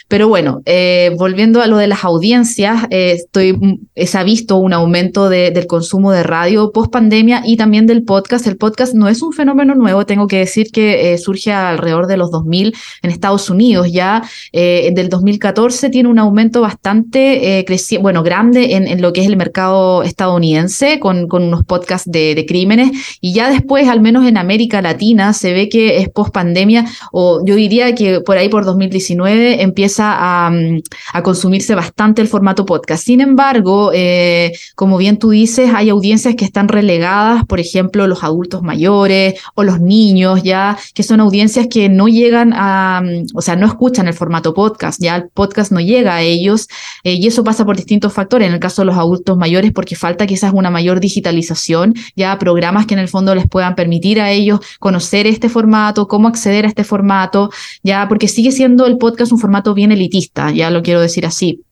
pero 0.08 0.28
bueno, 0.28 0.62
eh, 0.64 1.14
volviendo 1.18 1.60
a 1.60 1.66
lo 1.66 1.76
de 1.76 1.86
las 1.86 2.04
audiencias, 2.04 2.86
estoy, 2.90 3.58
se 3.94 4.18
ha 4.18 4.22
visto 4.22 4.56
un 4.56 4.72
aumento 4.72 5.28
del 5.28 5.66
consumo 5.66 6.12
de 6.12 6.22
radio 6.22 6.72
post 6.72 6.90
pandemia 6.90 7.42
y 7.44 7.56
también 7.56 7.86
del 7.86 8.04
podcast. 8.04 8.46
El 8.46 8.56
podcast 8.56 8.94
no 8.94 9.08
es 9.08 9.20
un 9.20 9.32
fenómeno 9.32 9.74
nuevo, 9.74 10.06
tengo 10.06 10.26
que 10.26 10.38
decir 10.38 10.70
que 10.72 11.18
surge 11.18 11.52
alrededor 11.52 12.06
de 12.06 12.16
los 12.16 12.30
2000 12.30 12.74
en 13.02 13.10
Estados 13.10 13.50
Unidos. 13.50 13.92
Ya 13.92 14.22
del 14.52 15.08
2014 15.10 15.90
tiene 15.90 16.08
un 16.08 16.18
aumento 16.18 16.62
bastante 16.62 17.64
bueno, 18.00 18.22
grande 18.22 18.76
en, 18.76 18.86
en, 18.86 19.02
lo 19.02 19.12
que 19.12 19.20
es 19.20 19.26
el 19.26 19.36
mercado 19.36 20.02
estadounidense, 20.02 20.98
con, 21.00 21.28
con 21.28 21.42
unos 21.42 21.64
podcasts 21.64 22.10
de 22.10 22.27
de, 22.34 22.46
crímenes 22.46 22.90
y 23.20 23.34
ya 23.34 23.50
después, 23.50 23.88
al 23.88 24.00
menos 24.00 24.26
en 24.26 24.38
América 24.38 24.80
Latina, 24.80 25.32
se 25.32 25.52
ve 25.52 25.68
que 25.68 25.98
es 25.98 26.08
post 26.08 26.32
pandemia 26.32 26.86
o 27.12 27.44
yo 27.44 27.56
diría 27.56 27.94
que 27.94 28.20
por 28.20 28.38
ahí 28.38 28.48
por 28.48 28.64
2019 28.64 29.62
empieza 29.62 30.16
a, 30.18 30.50
mm, 30.50 30.82
a 31.12 31.22
consumirse 31.22 31.74
bastante 31.74 32.22
el 32.22 32.28
formato 32.28 32.64
podcast. 32.64 33.04
Sin 33.04 33.20
embargo, 33.20 33.90
eh, 33.94 34.52
como 34.74 34.96
bien 34.96 35.18
tú 35.18 35.30
dices, 35.30 35.70
hay 35.74 35.90
audiencias 35.90 36.34
que 36.36 36.44
están 36.44 36.68
relegadas, 36.68 37.44
por 37.46 37.60
ejemplo, 37.60 38.06
los 38.06 38.24
adultos 38.24 38.62
mayores 38.62 39.34
o 39.54 39.64
los 39.64 39.80
niños, 39.80 40.42
ya 40.42 40.78
que 40.94 41.02
son 41.02 41.20
audiencias 41.20 41.66
que 41.68 41.88
no 41.88 42.08
llegan 42.08 42.52
a, 42.54 43.02
mm, 43.04 43.26
o 43.34 43.42
sea, 43.42 43.56
no 43.56 43.66
escuchan 43.66 44.08
el 44.08 44.14
formato 44.14 44.54
podcast, 44.54 45.00
ya 45.02 45.16
el 45.16 45.28
podcast 45.28 45.72
no 45.72 45.80
llega 45.80 46.14
a 46.16 46.22
ellos 46.22 46.68
eh, 47.04 47.14
y 47.14 47.26
eso 47.26 47.44
pasa 47.44 47.64
por 47.64 47.76
distintos 47.76 48.12
factores. 48.12 48.48
En 48.48 48.54
el 48.54 48.60
caso 48.60 48.82
de 48.82 48.86
los 48.86 48.96
adultos 48.96 49.36
mayores, 49.36 49.72
porque 49.72 49.96
falta 49.96 50.26
quizás 50.26 50.52
una 50.54 50.70
mayor 50.70 51.00
digitalización 51.00 51.94
ya 52.18 52.38
programas 52.38 52.86
que 52.86 52.94
en 52.94 53.00
el 53.00 53.08
fondo 53.08 53.34
les 53.34 53.48
puedan 53.48 53.74
permitir 53.74 54.20
a 54.20 54.30
ellos 54.30 54.60
conocer 54.78 55.26
este 55.26 55.48
formato, 55.48 56.08
cómo 56.08 56.28
acceder 56.28 56.66
a 56.66 56.68
este 56.68 56.84
formato, 56.84 57.50
ya 57.82 58.06
porque 58.08 58.28
sigue 58.28 58.52
siendo 58.52 58.84
el 58.84 58.98
podcast 58.98 59.32
un 59.32 59.38
formato 59.38 59.72
bien 59.72 59.92
elitista, 59.92 60.50
ya 60.50 60.70
lo 60.70 60.82
quiero 60.82 61.00
decir 61.00 61.24
así. 61.24 61.62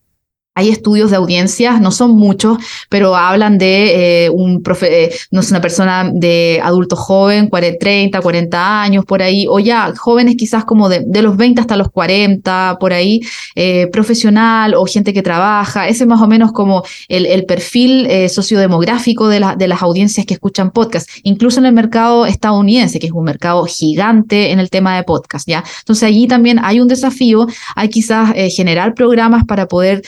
Hay 0.56 0.70
estudios 0.70 1.10
de 1.10 1.16
audiencias, 1.16 1.82
no 1.82 1.90
son 1.90 2.16
muchos, 2.16 2.56
pero 2.88 3.14
hablan 3.14 3.58
de 3.58 4.24
eh, 4.24 4.30
un 4.30 4.62
profe, 4.62 5.04
eh, 5.04 5.14
no 5.30 5.40
es 5.40 5.50
una 5.50 5.60
persona 5.60 6.10
de 6.10 6.62
adulto 6.64 6.96
joven, 6.96 7.48
40, 7.48 7.78
30, 7.78 8.20
40 8.22 8.82
años, 8.82 9.04
por 9.04 9.20
ahí, 9.22 9.44
o 9.46 9.58
ya 9.58 9.92
jóvenes 9.94 10.36
quizás 10.36 10.64
como 10.64 10.88
de, 10.88 11.04
los 11.20 11.36
20 11.36 11.60
hasta 11.60 11.76
los 11.76 11.90
40, 11.90 12.78
por 12.80 12.94
ahí, 12.94 13.20
eh, 13.54 13.88
profesional 13.88 14.72
o 14.74 14.86
gente 14.86 15.12
que 15.12 15.22
trabaja. 15.22 15.88
Ese 15.88 16.04
es 16.04 16.08
más 16.08 16.22
o 16.22 16.26
menos 16.26 16.52
como 16.52 16.84
el, 17.08 17.44
perfil 17.44 18.08
sociodemográfico 18.30 19.28
de, 19.28 19.40
la, 19.40 19.56
de 19.56 19.68
las 19.68 19.82
audiencias 19.82 20.24
que 20.24 20.32
escuchan 20.32 20.70
podcast, 20.70 21.08
incluso 21.22 21.60
en 21.60 21.66
el 21.66 21.74
mercado 21.74 22.24
estadounidense, 22.24 22.98
que 22.98 23.08
es 23.08 23.12
un 23.12 23.24
mercado 23.24 23.66
gigante 23.66 24.52
en 24.52 24.58
el 24.58 24.70
tema 24.70 24.96
de 24.96 25.02
podcast, 25.02 25.46
¿ya? 25.46 25.62
Entonces 25.80 26.04
allí 26.04 26.26
también 26.26 26.58
hay 26.62 26.80
un 26.80 26.88
desafío, 26.88 27.46
hay 27.74 27.90
quizás 27.90 28.32
generar 28.48 28.94
programas 28.94 29.44
para 29.44 29.68
poder 29.68 30.02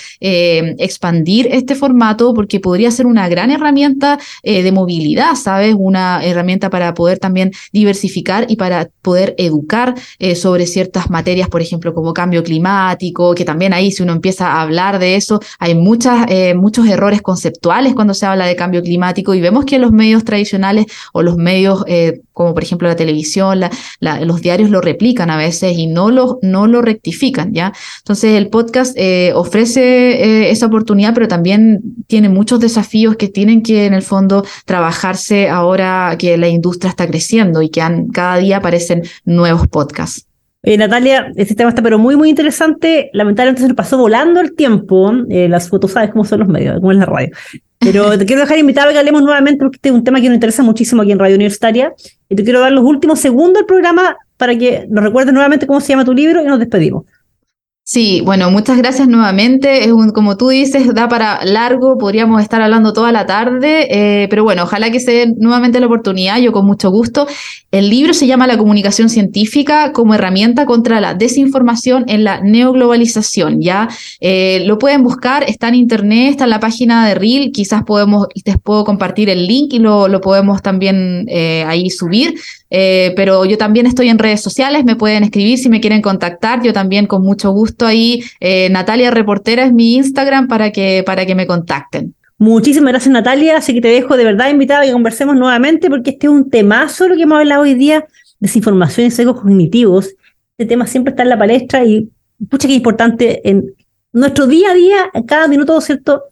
expandir 0.79 1.48
este 1.51 1.74
formato 1.74 2.35
porque 2.35 2.61
podría 2.61 2.90
ser 2.90 3.07
una 3.07 3.29
gran 3.29 3.51
herramienta 3.51 4.18
eh, 4.42 4.62
de 4.62 4.72
movilidad, 4.72 5.35
¿sabes? 5.35 5.74
Una 5.79 6.20
herramienta 6.22 6.70
para 6.70 6.94
poder 6.94 7.18
también 7.18 7.53
diversificar 7.72 8.46
y 8.48 8.57
para 8.57 8.88
poder 9.03 9.35
educar 9.38 9.94
eh, 10.18 10.35
sobre 10.35 10.66
ciertas 10.66 11.11
materias, 11.11 11.48
por 11.48 11.62
ejemplo, 11.62 11.94
como 11.94 12.12
cambio 12.12 12.42
climático, 12.42 13.35
que 13.35 13.44
también 13.44 13.72
ahí 13.72 13.90
si 13.90 14.03
uno 14.03 14.12
empieza 14.12 14.48
a 14.48 14.62
hablar 14.62 14.98
de 14.98 15.16
eso, 15.16 15.40
hay 15.59 15.74
muchas, 15.74 16.27
eh, 16.29 16.55
muchos 16.55 16.87
errores 16.87 17.22
conceptuales 17.22 17.94
cuando 17.94 18.14
se 18.14 18.27
habla 18.27 18.46
de 18.46 18.57
cambio 18.57 18.83
climático 18.83 19.35
y 19.35 19.40
vemos 19.40 19.64
que 19.64 19.79
los 19.79 19.92
medios 19.92 20.24
tradicionales 20.24 20.87
o 21.12 21.22
los 21.22 21.37
medios 21.37 21.85
como 22.33 22.55
por 22.55 22.62
ejemplo 22.62 22.87
la 22.87 22.94
televisión, 22.94 23.61
los 24.01 24.40
diarios 24.40 24.70
lo 24.70 24.81
replican 24.81 25.29
a 25.29 25.37
veces 25.37 25.77
y 25.77 25.88
no 25.88 26.11
lo, 26.11 26.38
no 26.40 26.68
lo 26.68 26.83
rectifican, 26.83 27.53
¿ya? 27.53 27.72
Entonces 27.98 28.35
el 28.35 28.48
podcast 28.48 28.96
ofrece 29.35 30.28
eh, 30.29 30.51
esa 30.51 30.67
oportunidad, 30.67 31.14
pero 31.14 31.27
también 31.27 31.81
tiene 32.07 32.29
muchos 32.29 32.61
desafíos 32.61 33.17
que 33.17 33.29
tienen 33.29 33.62
que 33.62 33.87
en 33.87 33.95
el 33.95 34.03
fondo 34.03 34.45
trabajarse 34.67 35.49
ahora 35.49 36.14
que 36.19 36.37
la 36.37 36.49
industria 36.49 36.91
está 36.91 37.07
creciendo 37.07 37.62
y 37.62 37.71
que 37.71 37.83
cada 38.12 38.37
día 38.37 38.59
aparecen 38.59 39.03
nuevos 39.25 39.67
podcasts. 39.69 40.27
Eh, 40.62 40.77
Natalia, 40.77 41.33
este 41.37 41.55
tema 41.55 41.71
está 41.71 41.83
pero 41.83 41.99
muy, 41.99 42.17
muy 42.17 42.29
interesante. 42.29 43.11
Lamentablemente 43.14 43.62
se 43.62 43.69
nos 43.69 43.77
pasó 43.77 43.97
volando 43.97 44.41
el 44.41 44.55
tiempo. 44.55 45.12
las 45.29 45.69
fotos, 45.69 45.93
sabes 45.93 46.11
cómo 46.11 46.25
son 46.25 46.41
los 46.41 46.49
medios, 46.49 46.77
cómo 46.81 46.93
es 46.93 46.99
la 46.99 47.07
radio. 47.07 47.31
Pero 47.79 48.19
te 48.19 48.27
quiero 48.27 48.43
dejar 48.43 48.59
invitado 48.59 48.91
a 48.91 48.93
que 48.93 48.99
hablemos 48.99 49.23
nuevamente 49.23 49.61
porque 49.61 49.77
este 49.77 49.88
es 49.88 49.95
un 49.95 50.05
tema 50.05 50.21
que 50.21 50.29
nos 50.29 50.35
interesa 50.35 50.62
muchísimo 50.62 51.03
aquí 51.03 51.12
en 51.12 51.19
Radio 51.19 51.37
Universitaria. 51.37 51.95
Y 52.29 52.37
te 52.37 52.45
quiero 52.45 52.61
dar 52.61 52.73
los 52.73 52.85
últimos 52.85 53.19
segundos 53.21 53.55
del 53.55 53.67
programa 53.67 54.17
para 54.37 54.57
que 54.57 54.87
nos 54.91 55.05
recuerdes 55.05 55.33
nuevamente 55.33 55.67
cómo 55.67 55.81
se 55.81 55.88
llama 55.88 56.05
tu 56.05 56.12
libro 56.12 56.43
y 56.43 56.47
nos 56.47 56.59
despedimos. 56.59 57.05
Sí, 57.90 58.20
bueno, 58.22 58.51
muchas 58.51 58.77
gracias 58.77 59.09
nuevamente. 59.09 59.85
Es 59.85 59.92
un, 59.92 60.11
como 60.11 60.37
tú 60.37 60.51
dices, 60.51 60.94
da 60.94 61.09
para 61.09 61.42
largo, 61.46 61.96
podríamos 61.96 62.42
estar 62.42 62.61
hablando 62.61 62.92
toda 62.92 63.12
la 63.12 63.24
tarde, 63.24 63.87
eh, 63.88 64.29
pero 64.29 64.44
bueno, 64.44 64.64
ojalá 64.64 64.90
que 64.90 65.01
se 65.01 65.11
dé 65.12 65.35
nuevamente 65.38 65.81
la 65.81 65.87
oportunidad, 65.87 66.38
yo 66.38 66.53
con 66.53 66.66
mucho 66.66 66.90
gusto. 66.90 67.27
El 67.70 67.88
libro 67.88 68.12
se 68.12 68.27
llama 68.27 68.46
La 68.46 68.59
comunicación 68.59 69.09
científica 69.09 69.92
como 69.92 70.12
herramienta 70.14 70.66
contra 70.66 71.01
la 71.01 71.14
desinformación 71.14 72.05
en 72.09 72.24
la 72.24 72.42
neoglobalización, 72.42 73.62
¿ya? 73.62 73.88
Eh, 74.20 74.64
lo 74.66 74.79
pueden 74.79 75.03
buscar, 75.03 75.44
está 75.44 75.68
en 75.68 75.77
internet, 75.77 76.33
está 76.33 76.44
en 76.44 76.51
la 76.51 76.61
página 76.61 77.09
de 77.09 77.14
RIL, 77.14 77.53
quizás 77.53 77.85
podemos, 77.85 78.27
les 78.44 78.59
puedo 78.59 78.85
compartir 78.85 79.31
el 79.31 79.46
link 79.46 79.72
y 79.72 79.79
lo, 79.79 80.09
lo 80.09 80.20
podemos 80.20 80.61
también 80.61 81.24
eh, 81.27 81.64
ahí 81.66 81.88
subir. 81.88 82.35
Eh, 82.71 83.13
pero 83.17 83.45
yo 83.45 83.57
también 83.57 83.87
estoy 83.87 84.09
en 84.09 84.19
redes 84.19 84.43
sociales, 84.43 84.85
me 84.85 84.97
pueden 84.97 85.25
escribir 85.25 85.59
si 85.59 85.69
me 85.69 85.81
quieren 85.81 86.03
contactar, 86.03 86.63
yo 86.63 86.73
también 86.73 87.07
con 87.07 87.23
mucho 87.23 87.51
gusto 87.51 87.87
ahí. 87.87 88.23
Eh, 88.41 88.69
Natalia 88.71 89.11
Reportera 89.11 89.65
es 89.65 89.73
mi 89.73 89.95
Instagram 89.95 90.49
para 90.49 90.71
que, 90.71 91.03
para 91.05 91.25
que 91.27 91.35
me 91.35 91.47
contacten. 91.47 92.15
Muchísimas 92.37 92.93
gracias 92.93 93.13
Natalia, 93.13 93.57
así 93.57 93.75
que 93.75 93.81
te 93.81 93.89
dejo 93.89 94.17
de 94.17 94.25
verdad 94.25 94.51
invitada 94.51 94.83
a 94.83 94.85
que 94.85 94.93
conversemos 94.93 95.35
nuevamente 95.37 95.91
porque 95.91 96.11
este 96.11 96.29
es 96.29 96.33
un 96.33 96.51
temazo 96.51 97.09
lo 97.09 97.17
que 97.17 97.23
hemos 97.23 97.39
hablado 97.39 97.63
hoy 97.63 97.75
día, 97.75 98.07
desinformación 98.39 99.09
y 99.09 99.11
sesgos 99.11 99.41
cognitivos. 99.41 100.15
Este 100.57 100.67
tema 100.67 100.87
siempre 100.87 101.11
está 101.11 101.25
en 101.25 101.31
la 101.31 101.39
palestra 101.39 101.85
y 101.85 102.11
pucha 102.49 102.69
que 102.69 102.75
importante 102.75 103.49
en 103.49 103.75
nuestro 104.13 104.47
día 104.47 104.71
a 104.71 104.75
día, 104.75 105.11
cada 105.27 105.49
minuto, 105.49 105.81
¿cierto? 105.81 106.25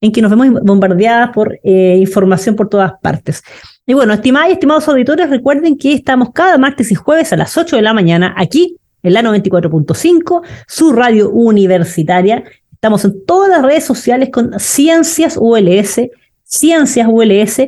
En 0.00 0.12
que 0.12 0.20
nos 0.20 0.30
vemos 0.30 0.62
bombardeadas 0.62 1.30
por 1.30 1.58
eh, 1.62 1.96
información 1.98 2.56
por 2.56 2.68
todas 2.68 2.92
partes. 3.00 3.42
Y 3.86 3.92
bueno, 3.92 4.14
estimadas 4.14 4.48
y 4.48 4.52
estimados 4.52 4.88
auditores, 4.88 5.28
recuerden 5.28 5.76
que 5.76 5.92
estamos 5.92 6.30
cada 6.32 6.56
martes 6.56 6.90
y 6.90 6.94
jueves 6.94 7.32
a 7.32 7.36
las 7.36 7.56
8 7.56 7.76
de 7.76 7.82
la 7.82 7.92
mañana 7.92 8.34
aquí 8.36 8.78
en 9.02 9.12
la 9.12 9.22
94.5, 9.22 10.42
su 10.66 10.92
radio 10.92 11.30
universitaria. 11.30 12.44
Estamos 12.72 13.04
en 13.04 13.24
todas 13.26 13.50
las 13.50 13.62
redes 13.62 13.84
sociales 13.84 14.30
con 14.32 14.58
Ciencias 14.58 15.36
ULS, 15.38 16.00
Ciencias 16.44 17.06
ULS. 17.10 17.60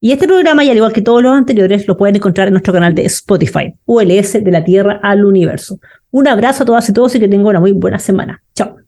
Y 0.00 0.12
este 0.12 0.26
programa, 0.26 0.64
y 0.64 0.70
al 0.70 0.76
igual 0.76 0.92
que 0.92 1.02
todos 1.02 1.22
los 1.22 1.36
anteriores, 1.36 1.86
lo 1.86 1.98
pueden 1.98 2.16
encontrar 2.16 2.48
en 2.48 2.54
nuestro 2.54 2.72
canal 2.72 2.94
de 2.94 3.04
Spotify, 3.04 3.74
ULS 3.84 4.44
de 4.44 4.50
la 4.50 4.64
Tierra 4.64 5.00
al 5.02 5.24
Universo. 5.24 5.78
Un 6.10 6.28
abrazo 6.28 6.62
a 6.62 6.66
todas 6.66 6.88
y 6.88 6.94
todos 6.94 7.14
y 7.14 7.20
que 7.20 7.28
tengan 7.28 7.46
una 7.46 7.60
muy 7.60 7.72
buena 7.72 7.98
semana. 7.98 8.42
Chao. 8.54 8.87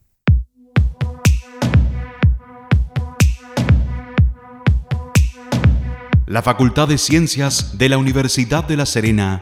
La 6.30 6.42
Facultad 6.42 6.86
de 6.86 6.96
Ciencias 6.96 7.76
de 7.76 7.88
la 7.88 7.98
Universidad 7.98 8.62
de 8.62 8.76
La 8.76 8.86
Serena 8.86 9.40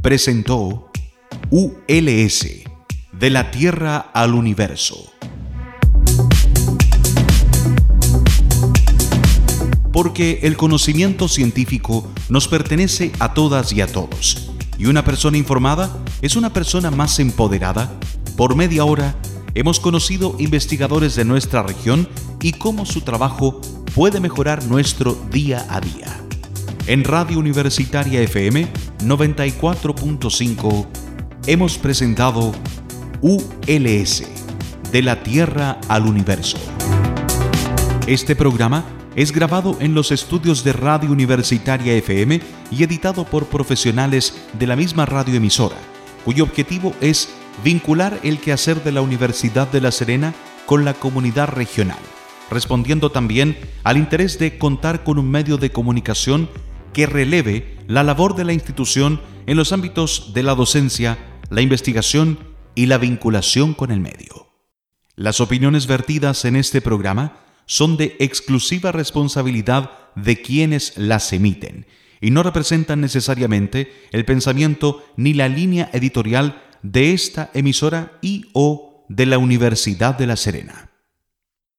presentó 0.00 0.90
ULS, 1.50 2.46
de 3.12 3.28
la 3.28 3.50
Tierra 3.50 3.98
al 3.98 4.32
Universo. 4.32 5.12
Porque 9.92 10.40
el 10.44 10.56
conocimiento 10.56 11.28
científico 11.28 12.10
nos 12.30 12.48
pertenece 12.48 13.12
a 13.18 13.34
todas 13.34 13.74
y 13.74 13.82
a 13.82 13.86
todos, 13.86 14.50
y 14.78 14.86
una 14.86 15.04
persona 15.04 15.36
informada 15.36 15.94
es 16.22 16.36
una 16.36 16.54
persona 16.54 16.90
más 16.90 17.18
empoderada. 17.18 17.92
Por 18.38 18.56
media 18.56 18.86
hora 18.86 19.14
hemos 19.54 19.78
conocido 19.80 20.34
investigadores 20.38 21.14
de 21.14 21.24
nuestra 21.24 21.62
región 21.62 22.08
y 22.42 22.52
cómo 22.52 22.84
su 22.86 23.02
trabajo 23.02 23.60
puede 23.94 24.20
mejorar 24.20 24.64
nuestro 24.64 25.16
día 25.30 25.64
a 25.68 25.80
día. 25.80 26.20
En 26.86 27.04
Radio 27.04 27.38
Universitaria 27.38 28.20
FM 28.20 28.68
94.5 29.04 30.86
hemos 31.46 31.78
presentado 31.78 32.52
ULS, 33.22 34.24
de 34.92 35.02
la 35.02 35.22
Tierra 35.22 35.80
al 35.88 36.06
Universo. 36.06 36.58
Este 38.06 38.36
programa 38.36 38.84
es 39.16 39.32
grabado 39.32 39.76
en 39.80 39.94
los 39.94 40.10
estudios 40.10 40.64
de 40.64 40.72
Radio 40.72 41.10
Universitaria 41.10 41.94
FM 41.94 42.40
y 42.70 42.82
editado 42.82 43.24
por 43.24 43.46
profesionales 43.46 44.34
de 44.58 44.66
la 44.66 44.76
misma 44.76 45.06
radioemisora, 45.06 45.76
cuyo 46.24 46.44
objetivo 46.44 46.92
es 47.00 47.30
vincular 47.62 48.18
el 48.22 48.40
quehacer 48.40 48.82
de 48.82 48.92
la 48.92 49.02
Universidad 49.02 49.70
de 49.70 49.80
La 49.80 49.92
Serena 49.92 50.34
con 50.66 50.84
la 50.84 50.94
comunidad 50.94 51.48
regional 51.48 51.98
respondiendo 52.50 53.10
también 53.10 53.56
al 53.82 53.96
interés 53.96 54.38
de 54.38 54.58
contar 54.58 55.04
con 55.04 55.18
un 55.18 55.30
medio 55.30 55.56
de 55.56 55.70
comunicación 55.70 56.48
que 56.92 57.06
releve 57.06 57.78
la 57.88 58.02
labor 58.02 58.36
de 58.36 58.44
la 58.44 58.52
institución 58.52 59.20
en 59.46 59.56
los 59.56 59.72
ámbitos 59.72 60.32
de 60.34 60.42
la 60.42 60.54
docencia, 60.54 61.18
la 61.50 61.60
investigación 61.60 62.38
y 62.74 62.86
la 62.86 62.98
vinculación 62.98 63.74
con 63.74 63.90
el 63.90 64.00
medio. 64.00 64.52
Las 65.16 65.40
opiniones 65.40 65.86
vertidas 65.86 66.44
en 66.44 66.56
este 66.56 66.80
programa 66.80 67.40
son 67.66 67.96
de 67.96 68.16
exclusiva 68.18 68.92
responsabilidad 68.92 69.90
de 70.16 70.40
quienes 70.40 70.96
las 70.96 71.32
emiten 71.32 71.86
y 72.20 72.30
no 72.30 72.42
representan 72.42 73.00
necesariamente 73.00 73.92
el 74.12 74.24
pensamiento 74.24 75.04
ni 75.16 75.34
la 75.34 75.48
línea 75.48 75.90
editorial 75.92 76.62
de 76.84 77.14
esta 77.14 77.50
emisora 77.54 78.12
y 78.20 78.44
o 78.52 79.06
de 79.08 79.26
la 79.26 79.38
Universidad 79.38 80.16
de 80.16 80.26
La 80.26 80.36
Serena. 80.36 80.90